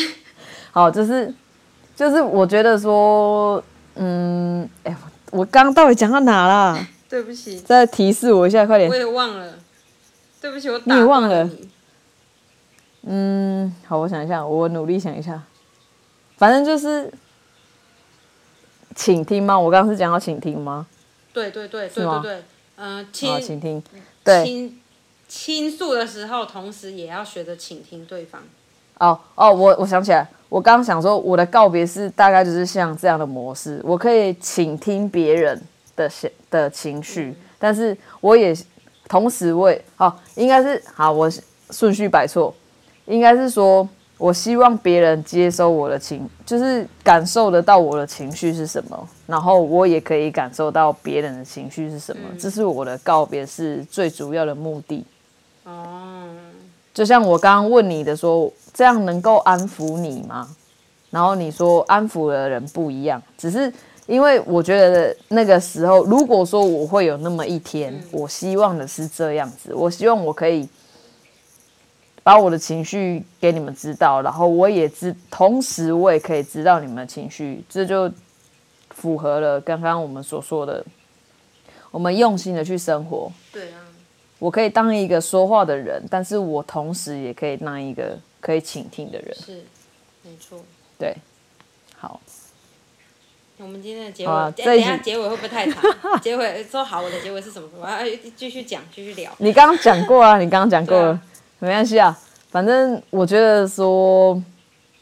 [0.73, 1.33] 好，就是
[1.95, 3.63] 就是我觉得说，
[3.95, 4.97] 嗯，哎、欸，
[5.31, 6.87] 我刚刚到底讲到哪啦？
[7.09, 8.91] 对不起，再提示我一下，快点。
[8.91, 9.55] 我也忘了。
[10.41, 11.49] 对不起，我你也忘了。
[13.03, 15.43] 嗯，好，我想一下，我努力想一下。
[16.37, 17.13] 反正就是
[18.95, 19.59] 请听吗？
[19.59, 20.87] 我刚刚是讲要倾听吗？
[21.33, 22.43] 对对对对对对，
[22.77, 23.83] 嗯，倾倾听，
[24.25, 24.81] 对，倾
[25.29, 28.43] 倾诉的时候，同时也要学着倾听对方。
[28.99, 35.61] 哦哦，我我想起来，我刚刚想说，我的告别是大概就是像这样的模式，我可以倾听别人
[35.95, 36.11] 的
[36.51, 38.57] 的情绪，嗯、但是我也。
[39.09, 41.31] 同时我也，我好，应该是好，我
[41.71, 42.53] 顺序摆错，
[43.05, 43.89] 应该是说，
[44.19, 55.05] 我希望别人接收我的情，就是感受得到我的情绪是什么，然后我也可以感受到别人的情绪是什么，嗯、这是我的告别是最主要的目的。
[55.65, 56.29] 哦，
[56.95, 60.49] 就像我刚刚问你的说，这样能够安抚你吗？
[61.11, 63.73] 然后你说安抚的人不一样，只是。
[64.07, 69.75] 因为我觉得那个时候，如果说我会有那么一天，嗯、我希望的是这样子。
[69.75, 70.69] 我希望我可以
[72.27, 78.11] 把我的情绪给你们知道，然后我也知，同时我也可以知道你们的情绪，这就
[78.91, 80.85] 符合了刚刚我们所说的，
[81.93, 83.31] 我们用心的去生活。
[83.53, 83.79] 对啊，
[84.41, 89.33] 我可以当一个说话的人，但是我同时也可以当一个可以倾听的人。
[89.37, 89.65] 是，
[90.25, 90.59] 没错。
[90.99, 91.17] 对，
[91.97, 92.21] 好。
[93.59, 95.81] 我们今天的结尾，啊、等一下结尾会不会太长？
[96.21, 97.69] 结尾说好，我的结尾是什么？
[97.81, 97.99] 我要
[98.35, 99.33] 继续讲，继续聊。
[99.39, 101.23] 你刚刚讲过啊，你刚刚讲过了，啊、
[101.59, 102.19] 没关系啊。
[102.51, 104.41] 反正我觉得说，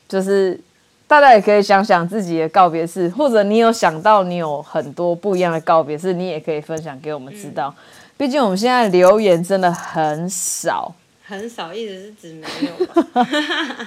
[0.09, 0.59] 就是
[1.07, 7.73] 大家也可以想想自己的告别式，或者你有想到你有很多不一样的告别式，你也可以分享给我们知道。
[7.77, 7.83] 嗯、
[8.17, 10.93] 毕竟我们现在留言真的很少，
[11.25, 13.27] 很少，一直是指没有吧。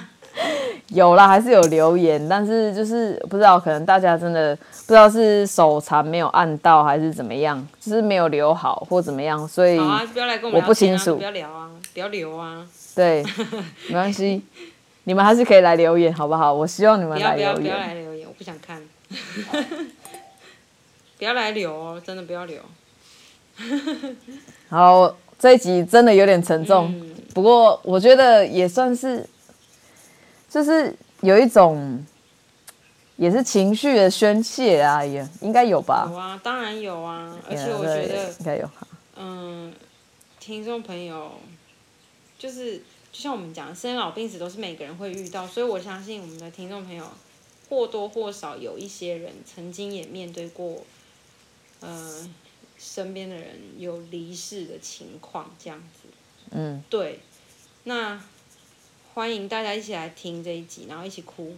[0.88, 11.16] 有啦，还是有留言，但是就是不知道，可能大家真的不知道是手残没有按到，还是怎么样，就是没有留好或怎么样，所以我不清楚。
[11.16, 12.66] 不要聊啊，不要留啊。
[12.94, 13.22] 对，
[13.88, 14.42] 没关系，
[15.04, 16.52] 你们还是可以来留言，好不好？
[16.52, 17.54] 我希望你们来留言。
[17.54, 18.80] 不要不要来留言，我不想看。
[21.18, 22.60] 不要来留哦，真的不要留。
[24.70, 29.26] 好，这一集真的有点沉重，嗯、不过我觉得也算是。
[30.48, 32.04] 就是有一种，
[33.16, 36.08] 也是情绪的宣泄啊，也应该有吧？
[36.10, 38.70] 有啊，当然有啊，而且我觉得应该有。
[39.16, 39.74] 嗯，
[40.40, 41.32] 听众朋友，
[42.38, 42.78] 就是
[43.12, 47.04] 就像我们讲，生老病死都是每个人会遇到，所以我相信我们的听众朋友
[47.68, 50.82] 或多或少有一些人曾经也面对过，
[51.80, 52.30] 呃，
[52.78, 56.08] 身边的人有离世的情况，这样子。
[56.52, 57.20] 嗯，对，
[57.84, 58.18] 那。
[59.18, 61.52] 欢迎大家一起来听这一集，然后一起哭。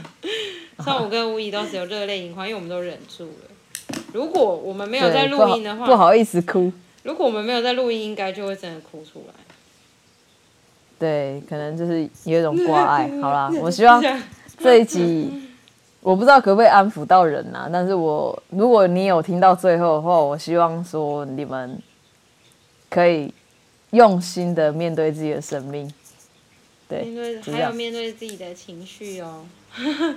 [0.82, 3.98] 像我跟吴仪都是有热泪盈眶，因为我们都忍住了。
[4.14, 6.72] 如果我们没有在录音的话不，不好意思哭。
[7.02, 9.34] 如果我们没有在录音，应该就会真的哭出来。
[10.98, 13.10] 对，可能就是有一种挂碍。
[13.20, 14.02] 好啦， 我希望
[14.56, 15.50] 这一集，
[16.00, 17.68] 我不知道可不可以安抚到人啊。
[17.70, 21.78] 但是我如果你有听到最后的话，我希望说你们
[22.88, 23.34] 可以
[23.90, 25.92] 用心的面对自己的生命。
[26.88, 29.44] 对，面对还有面对自己的情绪哦。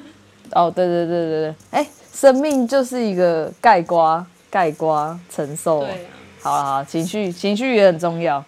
[0.51, 5.82] 哦，对对对对对，哎，生命就是一个盖瓜，盖瓜承受。
[5.82, 6.09] 对啊。
[6.41, 8.43] 好了好，情绪情绪也很重要。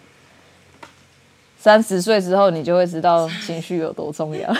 [1.58, 4.52] 三十岁之后，你就会知道 情绪有多重要。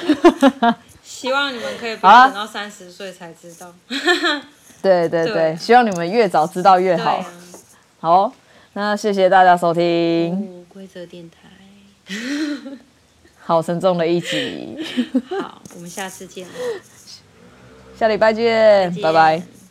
[1.03, 3.75] 希望你们可以不要等到三十岁才知道。
[4.83, 7.17] 对 对对，对希望你们越早知道越好。
[7.17, 7.27] 啊，
[8.01, 8.33] 好，
[8.75, 12.15] 那谢谢大家收听，哦，规则电台，
[13.45, 14.79] 好沉重的一集，
[15.41, 16.47] 好，我们下次见。
[16.47, 16.55] 了，
[17.99, 18.95] 下礼拜见。
[19.03, 19.62] 拜拜。